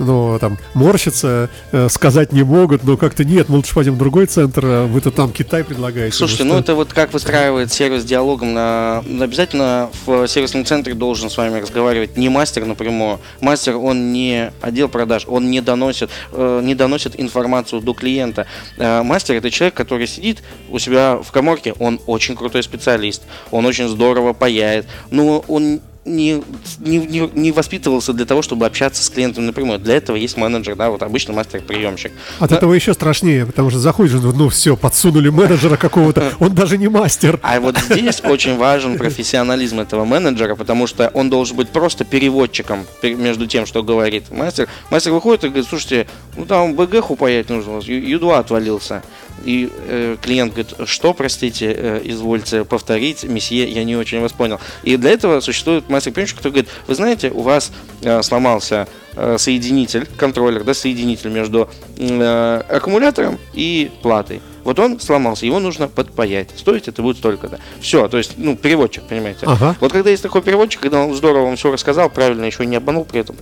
ну, 0.00 0.38
там, 0.40 0.58
морщатся, 0.74 1.50
э, 1.70 1.88
сказать 1.88 2.32
не 2.32 2.42
могут, 2.42 2.82
но 2.82 2.96
как-то 2.96 3.24
нет, 3.24 3.48
мы 3.48 3.56
лучше 3.56 3.74
пойдем 3.74 3.94
в 3.94 3.98
другой 3.98 4.26
центр, 4.26 4.62
а 4.64 4.86
вы-то 4.86 5.12
там 5.12 5.30
Китай 5.30 5.62
предлагаете. 5.62 6.16
Слушайте, 6.16 6.42
ну 6.42 6.54
ну 6.54 6.60
что? 6.62 6.64
это 6.64 6.74
вот 6.74 6.92
как 6.92 7.12
выстраивает 7.12 7.72
сервис 7.72 8.04
диалогом 8.04 8.54
на... 8.54 9.04
Обязательно 9.20 9.88
в 10.04 10.26
сервисном 10.26 10.64
центре 10.64 10.94
должен 10.94 11.30
с 11.30 11.36
вами 11.36 11.60
разговаривать 11.60 12.16
не 12.16 12.28
мастер 12.28 12.64
напрямую. 12.64 13.20
Мастер, 13.40 13.76
он 13.76 14.12
не 14.12 14.50
отдел 14.60 14.88
продаж, 14.88 15.26
он 15.28 15.48
не 15.50 15.60
доносит, 15.60 16.10
э, 16.32 16.60
не 16.64 16.74
доносит 16.74 17.20
информацию 17.20 17.80
до 17.80 17.94
клиента. 17.94 18.46
Э, 18.78 18.95
мастер 19.02 19.36
это 19.36 19.50
человек, 19.50 19.74
который 19.74 20.06
сидит 20.06 20.42
у 20.70 20.78
себя 20.78 21.16
в 21.22 21.30
коморке, 21.32 21.74
он 21.78 22.00
очень 22.06 22.36
крутой 22.36 22.62
специалист, 22.62 23.22
он 23.50 23.66
очень 23.66 23.88
здорово 23.88 24.32
паяет, 24.32 24.86
но 25.10 25.44
он 25.48 25.80
не, 26.06 26.42
не, 26.78 26.98
не, 26.98 27.30
не 27.34 27.52
воспитывался 27.52 28.12
для 28.12 28.24
того, 28.24 28.40
чтобы 28.42 28.64
общаться 28.64 29.02
с 29.02 29.10
клиентом 29.10 29.46
напрямую. 29.46 29.78
Для 29.78 29.96
этого 29.96 30.16
есть 30.16 30.36
менеджер, 30.36 30.76
да, 30.76 30.90
вот 30.90 31.02
обычно 31.02 31.34
мастер-приемщик. 31.34 32.12
От 32.38 32.50
да. 32.50 32.56
этого 32.56 32.72
еще 32.72 32.94
страшнее, 32.94 33.44
потому 33.44 33.70
что 33.70 33.80
заходишь, 33.80 34.12
ну 34.12 34.48
все, 34.48 34.76
подсунули 34.76 35.28
менеджера 35.28 35.76
какого-то, 35.76 36.32
он 36.40 36.54
даже 36.54 36.78
не 36.78 36.88
мастер. 36.88 37.40
А 37.42 37.60
вот 37.60 37.76
здесь 37.78 38.22
очень 38.24 38.56
важен 38.56 38.96
профессионализм 38.96 39.80
этого 39.80 40.04
менеджера, 40.04 40.54
потому 40.54 40.86
что 40.86 41.10
он 41.12 41.28
должен 41.28 41.56
быть 41.56 41.68
просто 41.68 42.04
переводчиком 42.04 42.86
между 43.02 43.46
тем, 43.46 43.66
что 43.66 43.82
говорит 43.82 44.30
мастер. 44.30 44.68
Мастер 44.90 45.12
выходит 45.12 45.44
и 45.44 45.48
говорит, 45.48 45.68
слушайте, 45.68 46.06
ну 46.36 46.46
там 46.46 46.74
БГ 46.74 47.10
упаять 47.10 47.50
нужно, 47.50 47.78
Ю2 47.78 48.38
отвалился. 48.38 49.02
И 49.44 49.70
э, 49.72 50.16
клиент 50.22 50.52
говорит, 50.52 50.74
что, 50.86 51.12
простите, 51.14 51.72
э, 51.76 52.00
извольте 52.04 52.64
повторить, 52.64 53.24
месье, 53.24 53.68
я 53.68 53.84
не 53.84 53.96
очень 53.96 54.20
вас 54.20 54.32
понял. 54.32 54.60
И 54.82 54.96
для 54.96 55.10
этого 55.10 55.40
существует 55.40 55.88
мастер-приемщик, 55.88 56.38
который 56.38 56.52
говорит, 56.52 56.70
вы 56.86 56.94
знаете, 56.94 57.30
у 57.30 57.42
вас 57.42 57.70
э, 58.02 58.22
сломался 58.22 58.88
э, 59.14 59.36
соединитель, 59.38 60.06
контроллер, 60.16 60.64
да, 60.64 60.74
соединитель 60.74 61.30
между 61.30 61.68
э, 61.96 62.62
аккумулятором 62.68 63.38
и 63.52 63.90
платой. 64.02 64.40
Вот 64.64 64.80
он 64.80 64.98
сломался, 64.98 65.46
его 65.46 65.60
нужно 65.60 65.86
подпаять. 65.86 66.50
Стоить 66.56 66.88
это 66.88 67.00
будет 67.00 67.18
столько-то. 67.18 67.60
Все, 67.80 68.08
то 68.08 68.18
есть, 68.18 68.32
ну, 68.36 68.56
переводчик, 68.56 69.04
понимаете. 69.04 69.46
Ага. 69.46 69.76
Вот 69.80 69.92
когда 69.92 70.10
есть 70.10 70.24
такой 70.24 70.42
переводчик, 70.42 70.80
когда 70.80 71.04
он 71.04 71.14
здорово 71.14 71.44
вам 71.44 71.56
все 71.56 71.70
рассказал, 71.70 72.10
правильно, 72.10 72.44
еще 72.44 72.66
не 72.66 72.74
обманул 72.74 73.04
при 73.04 73.20
этом, 73.20 73.36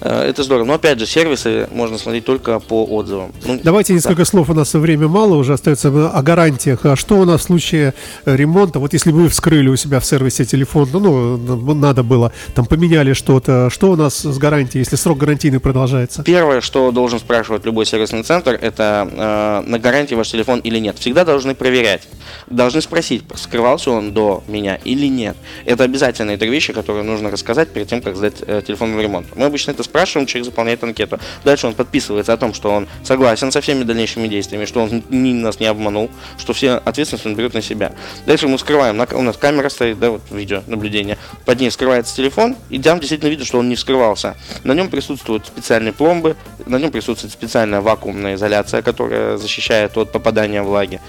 это 0.00 0.42
здорово. 0.42 0.66
Но 0.66 0.74
опять 0.74 0.98
же, 0.98 1.06
сервисы 1.06 1.68
можно 1.72 1.98
смотреть 1.98 2.24
только 2.24 2.58
по 2.58 2.84
отзывам. 2.84 3.32
Ну, 3.44 3.60
Давайте 3.62 3.92
несколько 3.94 4.22
да. 4.22 4.24
слов, 4.24 4.50
у 4.50 4.54
нас 4.54 4.72
время 4.74 5.08
мало, 5.08 5.34
уже 5.34 5.52
остается 5.52 5.88
о 5.88 6.22
гарантиях. 6.22 6.84
А 6.84 6.96
что 6.96 7.16
у 7.16 7.24
нас 7.24 7.42
в 7.42 7.44
случае 7.44 7.94
э, 8.24 8.36
ремонта? 8.36 8.78
Вот 8.78 8.92
если 8.92 9.12
вы 9.12 9.28
вскрыли 9.28 9.68
у 9.68 9.76
себя 9.76 10.00
в 10.00 10.04
сервисе 10.04 10.44
телефон, 10.44 10.88
ну, 10.92 11.36
ну 11.36 11.74
надо 11.74 12.02
было, 12.02 12.32
там 12.54 12.66
поменяли 12.66 13.12
что-то, 13.12 13.70
что 13.70 13.92
у 13.92 13.96
нас 13.96 14.20
с 14.20 14.38
гарантией, 14.38 14.80
если 14.80 14.96
срок 14.96 15.18
гарантийный 15.18 15.60
продолжается? 15.60 16.22
Первое, 16.22 16.60
что 16.60 16.90
должен 16.90 17.18
спрашивать 17.18 17.64
любой 17.64 17.86
сервисный 17.86 18.22
центр, 18.22 18.58
это 18.60 19.08
э, 19.10 19.68
на 19.68 19.78
гарантии 19.78 20.14
ваш 20.14 20.30
телефон 20.30 20.60
или 20.60 20.78
нет. 20.78 20.98
Всегда 20.98 21.24
должны 21.24 21.54
проверять. 21.54 22.02
Должны 22.48 22.80
спросить, 22.80 23.22
скрывался 23.34 23.90
он 23.90 24.12
до 24.12 24.42
меня 24.48 24.76
или 24.84 25.06
нет. 25.06 25.36
Это 25.64 25.84
обязательные 25.84 26.36
три 26.36 26.50
вещи, 26.50 26.72
которые 26.72 27.04
нужно 27.04 27.30
рассказать 27.30 27.68
перед 27.70 27.88
тем, 27.88 28.02
как 28.02 28.16
сдать 28.16 28.36
э, 28.46 28.62
телефон 28.66 28.96
в 28.96 29.00
ремонт. 29.00 29.26
Мы 29.36 29.46
обычно 29.46 29.72
это 29.72 29.82
спрашиваем, 29.90 30.26
человек 30.26 30.46
заполняет 30.46 30.82
анкету. 30.84 31.18
Дальше 31.44 31.66
он 31.66 31.74
подписывается 31.74 32.32
о 32.32 32.36
том, 32.36 32.54
что 32.54 32.70
он 32.70 32.88
согласен 33.02 33.50
со 33.50 33.60
всеми 33.60 33.82
дальнейшими 33.82 34.28
действиями, 34.28 34.64
что 34.64 34.82
он 34.82 35.02
ни, 35.10 35.32
нас 35.32 35.60
не 35.60 35.66
обманул, 35.66 36.10
что 36.38 36.52
все 36.52 36.74
ответственность 36.84 37.26
он 37.26 37.34
берет 37.34 37.54
на 37.54 37.62
себя. 37.62 37.92
Дальше 38.26 38.48
мы 38.48 38.58
скрываем, 38.58 38.96
на, 38.96 39.06
у 39.12 39.22
нас 39.22 39.36
камера 39.36 39.68
стоит, 39.68 39.98
да, 39.98 40.10
вот 40.10 40.22
видео 40.30 40.62
наблюдение, 40.66 41.18
под 41.44 41.60
ней 41.60 41.70
скрывается 41.70 42.14
телефон, 42.14 42.56
и 42.70 42.78
там 42.78 43.00
действительно 43.00 43.28
видно, 43.28 43.44
что 43.44 43.58
он 43.58 43.68
не 43.68 43.74
вскрывался. 43.74 44.36
На 44.64 44.72
нем 44.72 44.88
присутствуют 44.88 45.46
специальные 45.46 45.92
пломбы, 45.92 46.36
на 46.66 46.76
нем 46.76 46.90
присутствует 46.90 47.32
специальная 47.32 47.80
вакуумная 47.80 48.34
изоляция, 48.34 48.82
которая 48.82 49.36
защищает 49.36 49.96
от 49.96 50.12
попадания 50.12 50.62
влаги. 50.62 51.00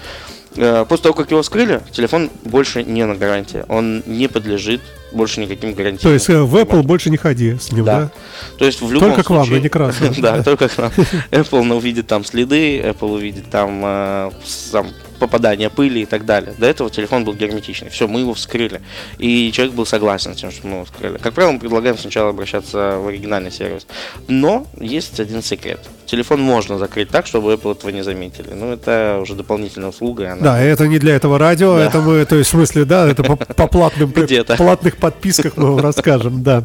Э, 0.56 0.84
после 0.88 1.04
того, 1.04 1.14
как 1.14 1.30
его 1.30 1.42
вскрыли, 1.42 1.80
телефон 1.92 2.30
больше 2.44 2.82
не 2.82 3.04
на 3.06 3.14
гарантии. 3.14 3.64
Он 3.68 4.02
не 4.06 4.28
подлежит 4.28 4.80
больше 5.12 5.40
никаким 5.40 5.74
гарантиям. 5.74 6.02
То 6.02 6.12
есть 6.12 6.28
э, 6.28 6.40
в 6.40 6.56
Apple 6.56 6.82
больше 6.82 7.10
не 7.10 7.16
ходи 7.16 7.56
с 7.58 7.72
ним, 7.72 7.84
да? 7.84 8.00
да? 8.00 8.10
То 8.58 8.64
есть 8.64 8.80
в 8.80 8.92
любом 8.92 9.10
Только 9.10 9.22
случае... 9.22 9.24
к 9.24 9.30
вам, 9.30 9.50
но 9.50 9.58
не 9.58 9.68
красный. 9.68 10.10
Да, 10.22 10.42
только 10.42 10.68
к 10.68 10.78
нам. 10.78 10.92
Apple 11.30 11.74
увидит 11.74 12.06
там 12.06 12.24
следы, 12.24 12.80
Apple 12.80 13.14
увидит 13.14 13.50
там 13.50 13.82
э, 13.84 14.30
сам 14.44 14.88
попадания 15.22 15.70
пыли 15.70 16.02
и 16.02 16.06
так 16.06 16.24
далее. 16.24 16.52
До 16.58 16.66
этого 16.66 16.90
телефон 16.90 17.24
был 17.24 17.34
герметичный. 17.34 17.90
Все, 17.90 18.08
мы 18.08 18.20
его 18.20 18.34
вскрыли. 18.34 18.80
И 19.18 19.52
человек 19.52 19.74
был 19.74 19.86
согласен 19.86 20.34
с 20.34 20.40
тем, 20.40 20.50
что 20.50 20.66
мы 20.66 20.74
его 20.74 20.84
вскрыли. 20.84 21.18
Как 21.18 21.32
правило, 21.32 21.52
мы 21.52 21.60
предлагаем 21.60 21.96
сначала 21.96 22.30
обращаться 22.30 22.98
в 22.98 23.06
оригинальный 23.06 23.52
сервис. 23.52 23.86
Но 24.26 24.66
есть 24.80 25.20
один 25.20 25.40
секрет. 25.42 25.78
Телефон 26.06 26.40
можно 26.40 26.76
закрыть 26.76 27.08
так, 27.08 27.26
чтобы 27.26 27.52
Apple 27.52 27.72
этого 27.72 27.90
не 27.90 28.02
заметили. 28.02 28.50
Ну, 28.52 28.72
это 28.72 29.20
уже 29.22 29.34
дополнительная 29.34 29.90
услуга. 29.90 30.32
Она... 30.32 30.42
Да, 30.42 30.60
это 30.60 30.88
не 30.88 30.98
для 30.98 31.14
этого 31.14 31.38
радио, 31.38 31.76
да. 31.76 31.86
это 31.86 32.00
мы, 32.00 32.24
то 32.24 32.34
есть, 32.34 32.50
в 32.50 32.52
смысле, 32.52 32.84
да, 32.84 33.08
это 33.08 33.22
по, 33.22 33.36
по 33.36 33.68
платным, 33.68 34.12
платных 34.56 34.96
подписках 35.02 35.56
мы 35.56 35.72
вам 35.72 35.80
расскажем, 35.80 36.42
да. 36.44 36.64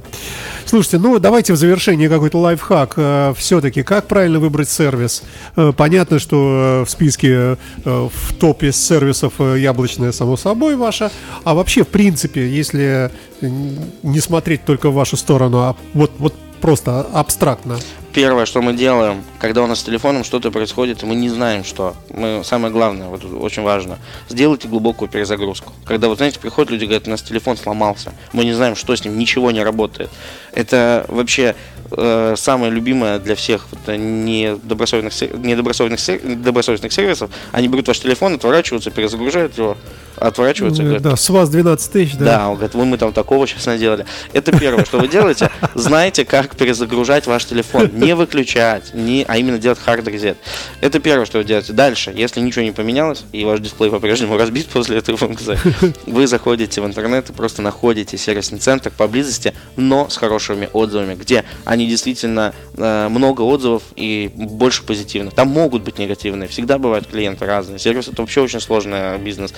Слушайте, 0.66 1.00
ну 1.00 1.18
давайте 1.18 1.54
в 1.54 1.58
завершении 1.58 2.08
какой-то 2.08 2.38
лайфхак. 2.38 2.94
Э, 2.98 3.34
Все-таки, 3.36 3.82
как 3.82 4.06
правильно 4.08 4.40
выбрать 4.40 4.70
сервис? 4.70 5.24
Э, 5.56 5.74
понятно, 5.76 6.20
что 6.20 6.82
э, 6.82 6.86
в 6.86 6.90
списке 6.90 7.58
в 7.84 8.34
топе 8.40 8.72
сервисов 8.72 9.34
яблочная, 9.40 10.12
само 10.12 10.38
собой, 10.38 10.76
ваша. 10.76 11.12
А 11.44 11.56
вообще, 11.56 11.84
в 11.84 11.88
принципе, 11.88 12.48
если 12.48 13.12
не 13.42 14.20
смотреть 14.20 14.66
только 14.66 14.92
в 14.92 14.94
вашу 14.94 15.18
сторону, 15.18 15.58
а 15.60 15.76
вот, 15.94 16.12
вот 16.20 16.36
просто 16.62 17.02
абстрактно. 17.14 17.78
Первое, 18.18 18.48
что 18.48 18.64
мы 18.64 18.74
делаем, 18.74 19.24
когда 19.38 19.62
у 19.62 19.68
нас 19.68 19.80
с 19.80 19.84
телефоном 19.84 20.24
что-то 20.24 20.50
происходит, 20.50 21.04
мы 21.04 21.14
не 21.14 21.30
знаем, 21.30 21.64
что. 21.64 21.96
Мы, 22.10 22.42
самое 22.44 22.74
главное, 22.74 23.10
вот 23.10 23.24
очень 23.24 23.62
важно, 23.62 24.00
сделайте 24.28 24.68
глубокую 24.68 25.08
перезагрузку. 25.08 25.72
Когда, 25.86 26.08
вот 26.08 26.18
знаете, 26.18 26.40
приходят 26.40 26.72
люди, 26.72 26.86
говорят, 26.86 27.08
у 27.08 27.12
нас 27.12 27.22
телефон 27.22 27.58
сломался, 27.58 28.14
мы 28.34 28.44
не 28.44 28.54
знаем, 28.54 28.76
что 28.76 28.96
с 28.96 29.06
ним, 29.06 29.20
ничего 29.20 29.52
не 29.52 29.62
работает. 29.64 30.10
Это 30.52 31.06
вообще 31.10 31.56
э, 31.92 32.34
самое 32.36 32.72
любимое 32.72 33.20
для 33.20 33.36
всех 33.36 33.68
вот, 33.70 33.96
недобросовестных, 33.96 35.38
недобросовестных, 35.38 36.42
добросовестных 36.42 36.92
сервисов. 36.92 37.30
Они 37.52 37.68
берут 37.68 37.88
ваш 37.88 38.00
телефон, 38.00 38.34
отворачиваются, 38.34 38.90
перезагружают 38.90 39.60
его, 39.60 39.78
отворачиваются. 40.18 40.84
Говорят, 40.84 41.02
да, 41.02 41.16
с 41.16 41.30
вас 41.30 41.50
12 41.50 41.92
тысяч, 41.92 42.16
да? 42.16 42.26
Да, 42.26 42.50
он 42.50 42.56
говорит, 42.56 42.76
вы 42.76 42.86
мы 42.86 42.98
там 42.98 43.14
такого 43.14 43.48
сейчас 43.48 43.66
наделали. 43.66 44.06
Это 44.34 44.58
первое, 44.58 44.86
что 44.86 45.00
вы 45.00 45.08
делаете. 45.08 45.50
Знаете, 45.76 46.26
как 46.26 46.56
перезагружать 46.56 47.28
ваш 47.28 47.46
телефон. 47.46 47.90
Не 47.94 48.16
выключать, 48.16 48.94
не, 48.94 49.26
а 49.28 49.38
именно 49.38 49.58
делать 49.58 49.80
hard 49.86 50.04
reset. 50.06 50.38
Это 50.82 51.00
первое, 51.00 51.26
что 51.26 51.40
вы 51.40 51.44
делаете. 51.44 51.74
Дальше, 51.74 52.14
если 52.16 52.40
ничего 52.40 52.64
не 52.64 52.72
поменялось, 52.72 53.24
и 53.32 53.46
ваш 53.46 53.60
дисплей 53.60 53.90
по-прежнему 53.90 54.38
разбит 54.38 54.68
после 54.68 54.98
этой 54.98 55.16
функции, 55.16 55.58
вы 56.06 56.28
заходите 56.28 56.82
в 56.82 56.86
интернет 56.86 57.30
и 57.30 57.34
просто 57.34 57.62
находите 57.62 58.18
сервисный 58.18 58.60
центр 58.60 58.92
поблизости, 58.92 59.54
но 59.76 60.10
с 60.10 60.18
хорошими 60.18 60.70
отзывами, 60.74 61.16
где 61.16 61.44
они 61.66 61.88
действительно 61.88 62.54
э, 62.76 63.08
много 63.10 63.42
отзывов 63.42 63.84
и 63.96 64.32
больше 64.36 64.84
позитивных. 64.84 65.34
Там 65.34 65.50
могут 65.50 65.84
быть 65.84 66.00
негативные, 66.00 66.48
всегда 66.48 66.78
бывают 66.78 67.08
клиенты 67.08 67.46
разные. 67.46 67.80
Сервис 67.80 68.08
это 68.08 68.22
вообще 68.22 68.42
очень 68.42 68.60
сложный 68.60 69.18
бизнес 69.18 69.54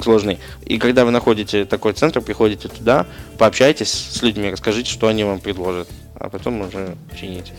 сложный. 0.00 0.38
И 0.64 0.78
когда 0.78 1.04
вы 1.04 1.10
находите 1.10 1.64
такой 1.64 1.92
центр, 1.92 2.20
приходите 2.20 2.68
туда, 2.68 3.06
пообщайтесь 3.38 3.90
с 3.90 4.22
людьми, 4.22 4.50
расскажите, 4.50 4.90
что 4.90 5.08
они 5.08 5.24
вам 5.24 5.40
предложат, 5.40 5.88
а 6.14 6.28
потом 6.28 6.62
уже 6.62 6.96
чините. 7.18 7.52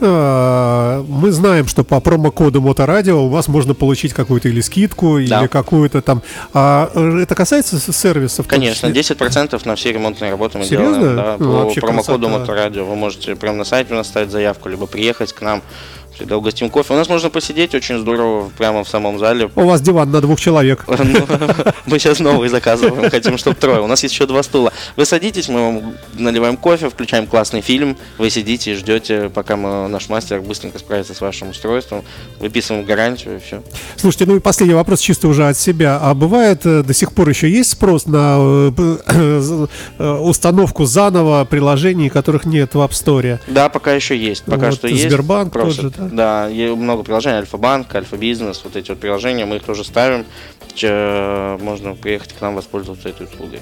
Мы 0.00 1.32
знаем, 1.32 1.66
что 1.66 1.82
по 1.82 2.00
промокоду 2.00 2.60
Моторадио 2.60 3.24
у 3.24 3.28
вас 3.28 3.48
можно 3.48 3.74
получить 3.74 4.12
какую-то 4.12 4.48
или 4.48 4.60
скидку, 4.60 5.18
да. 5.20 5.40
или 5.40 5.46
какую-то 5.48 6.02
там. 6.02 6.22
А 6.54 6.90
э, 6.94 7.22
это 7.22 7.34
касается 7.34 7.80
сервисов? 7.92 8.46
Конечно, 8.46 8.86
10% 8.86 9.60
на 9.64 9.74
все 9.74 9.92
ремонтные 9.92 10.30
работы 10.30 10.58
мы 10.58 10.64
Серьезно? 10.64 10.98
делаем. 10.98 11.16
Да, 11.16 11.36
ну, 11.38 11.74
по 11.74 11.80
промокоду 11.80 12.28
Моторадио. 12.28 12.84
Вы 12.84 12.94
можете 12.94 13.34
прямо 13.34 13.58
на 13.58 13.64
сайте 13.64 13.92
у 13.92 13.96
нас 13.96 14.06
ставить 14.06 14.30
заявку, 14.30 14.68
либо 14.68 14.86
приехать 14.86 15.32
к 15.32 15.40
нам 15.42 15.62
всегда 16.18 16.36
угостим 16.36 16.68
кофе. 16.68 16.94
У 16.94 16.96
нас 16.96 17.08
можно 17.08 17.30
посидеть 17.30 17.74
очень 17.74 17.98
здорово 17.98 18.50
прямо 18.58 18.82
в 18.82 18.88
самом 18.88 19.18
зале. 19.18 19.50
У 19.54 19.62
вас 19.62 19.80
диван 19.80 20.10
на 20.10 20.20
двух 20.20 20.40
человек. 20.40 20.84
Ну, 21.08 21.26
мы 21.86 21.98
сейчас 21.98 22.18
новый 22.18 22.48
заказываем, 22.48 23.08
хотим, 23.10 23.38
чтобы 23.38 23.56
трое. 23.56 23.80
У 23.80 23.86
нас 23.86 24.02
есть 24.02 24.14
еще 24.14 24.26
два 24.26 24.42
стула. 24.42 24.72
Вы 24.96 25.06
садитесь, 25.06 25.48
мы 25.48 25.60
вам 25.60 25.94
наливаем 26.14 26.56
кофе, 26.56 26.90
включаем 26.90 27.26
классный 27.26 27.62
фильм, 27.62 27.96
вы 28.18 28.28
сидите 28.30 28.72
и 28.72 28.74
ждете, 28.74 29.30
пока 29.32 29.56
наш 29.56 30.08
мастер 30.08 30.40
быстренько 30.40 30.78
справится 30.78 31.14
с 31.14 31.20
вашим 31.20 31.50
устройством, 31.50 32.04
выписываем 32.40 32.84
гарантию 32.84 33.36
и 33.36 33.40
все. 33.40 33.62
Слушайте, 33.96 34.26
ну 34.26 34.36
и 34.36 34.40
последний 34.40 34.74
вопрос 34.74 35.00
чисто 35.00 35.28
уже 35.28 35.48
от 35.48 35.56
себя. 35.56 35.98
А 36.02 36.14
бывает 36.14 36.66
э, 36.66 36.82
до 36.82 36.92
сих 36.92 37.12
пор 37.12 37.28
еще 37.28 37.48
есть 37.48 37.70
спрос 37.70 38.06
на 38.06 38.36
э, 38.76 39.66
э, 39.98 40.10
установку 40.20 40.84
заново 40.84 41.46
приложений, 41.48 42.10
которых 42.10 42.44
нет 42.44 42.74
в 42.74 42.78
App 42.78 42.90
Store? 42.90 43.38
Да, 43.46 43.68
пока 43.68 43.92
еще 43.92 44.16
есть. 44.16 44.44
Пока 44.44 44.66
вот 44.66 44.74
что 44.74 44.88
есть. 44.88 45.04
Сбербанк 45.04 45.52
тоже, 45.52 45.90
да? 45.96 46.07
Да, 46.10 46.48
много 46.48 47.02
приложений, 47.02 47.38
Альфа-банк, 47.38 47.94
Альфа-бизнес, 47.94 48.62
вот 48.64 48.76
эти 48.76 48.90
вот 48.90 49.00
приложения, 49.00 49.44
мы 49.44 49.56
их 49.56 49.62
тоже 49.62 49.84
ставим. 49.84 50.24
Можно 51.62 51.94
приехать 51.94 52.32
к 52.32 52.40
нам 52.40 52.54
воспользоваться 52.54 53.08
этой 53.08 53.26
услугой. 53.26 53.60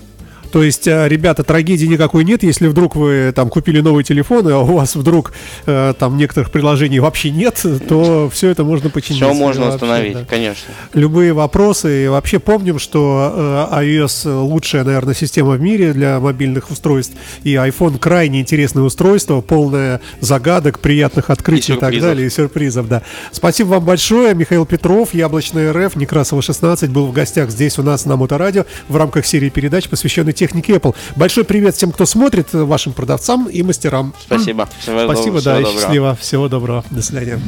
То 0.56 0.62
есть, 0.62 0.86
э, 0.86 1.06
ребята, 1.06 1.44
трагедии 1.44 1.84
никакой 1.84 2.24
нет, 2.24 2.42
если 2.42 2.66
вдруг 2.66 2.96
вы 2.96 3.30
там 3.36 3.50
купили 3.50 3.80
новый 3.80 4.04
телефон, 4.04 4.48
и 4.48 4.52
у 4.54 4.64
вас 4.64 4.96
вдруг 4.96 5.34
э, 5.66 5.92
там 5.98 6.16
некоторых 6.16 6.50
приложений 6.50 7.00
вообще 7.00 7.30
нет, 7.30 7.62
то 7.86 8.30
все 8.32 8.48
это 8.48 8.64
можно 8.64 8.88
починить. 8.88 9.20
Все 9.20 9.34
можно 9.34 9.66
Вообще, 9.66 9.74
установить, 9.74 10.12
да. 10.14 10.24
конечно. 10.24 10.72
Любые 10.94 11.34
вопросы. 11.34 12.06
И 12.06 12.08
вообще 12.08 12.38
помним, 12.38 12.78
что 12.78 13.68
э, 13.70 13.84
iOS 13.84 14.44
лучшая, 14.44 14.84
наверное, 14.84 15.12
система 15.12 15.50
в 15.50 15.60
мире 15.60 15.92
для 15.92 16.20
мобильных 16.20 16.70
устройств. 16.70 17.12
И 17.44 17.52
iPhone 17.52 17.98
крайне 17.98 18.40
интересное 18.40 18.82
устройство, 18.82 19.42
полное 19.42 20.00
загадок, 20.20 20.78
приятных 20.78 21.28
открытий 21.28 21.74
и, 21.74 21.76
так 21.76 21.90
сюрпризов. 21.90 22.08
далее, 22.08 22.26
и 22.28 22.30
сюрпризов, 22.30 22.88
да. 22.88 23.02
Спасибо 23.30 23.68
вам 23.68 23.84
большое. 23.84 24.34
Михаил 24.34 24.64
Петров, 24.64 25.12
Яблочный 25.12 25.70
РФ, 25.70 25.96
Некрасова 25.96 26.40
16, 26.40 26.88
был 26.88 27.08
в 27.08 27.12
гостях 27.12 27.50
здесь 27.50 27.78
у 27.78 27.82
нас 27.82 28.06
на 28.06 28.16
Моторадио 28.16 28.64
в 28.88 28.96
рамках 28.96 29.26
серии 29.26 29.50
передач, 29.50 29.86
посвященной 29.90 30.32
технике 30.32 30.45
Apple. 30.52 30.94
Большой 31.16 31.44
привет 31.44 31.74
всем, 31.76 31.92
кто 31.92 32.06
смотрит, 32.06 32.48
э, 32.54 32.62
вашим 32.64 32.92
продавцам 32.92 33.48
и 33.48 33.62
мастерам. 33.62 34.14
Спасибо. 34.20 34.68
Всего 34.80 35.04
Спасибо, 35.04 35.40
доброго, 35.40 35.42
да, 35.42 35.50
всего 35.50 35.58
и 35.58 35.62
доброго. 35.62 35.80
счастливо. 35.80 36.16
Всего 36.20 36.48
доброго. 36.48 36.84
До 36.90 37.02
свидания. 37.02 37.40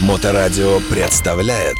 Моторадио 0.00 0.80
представляет 0.90 1.76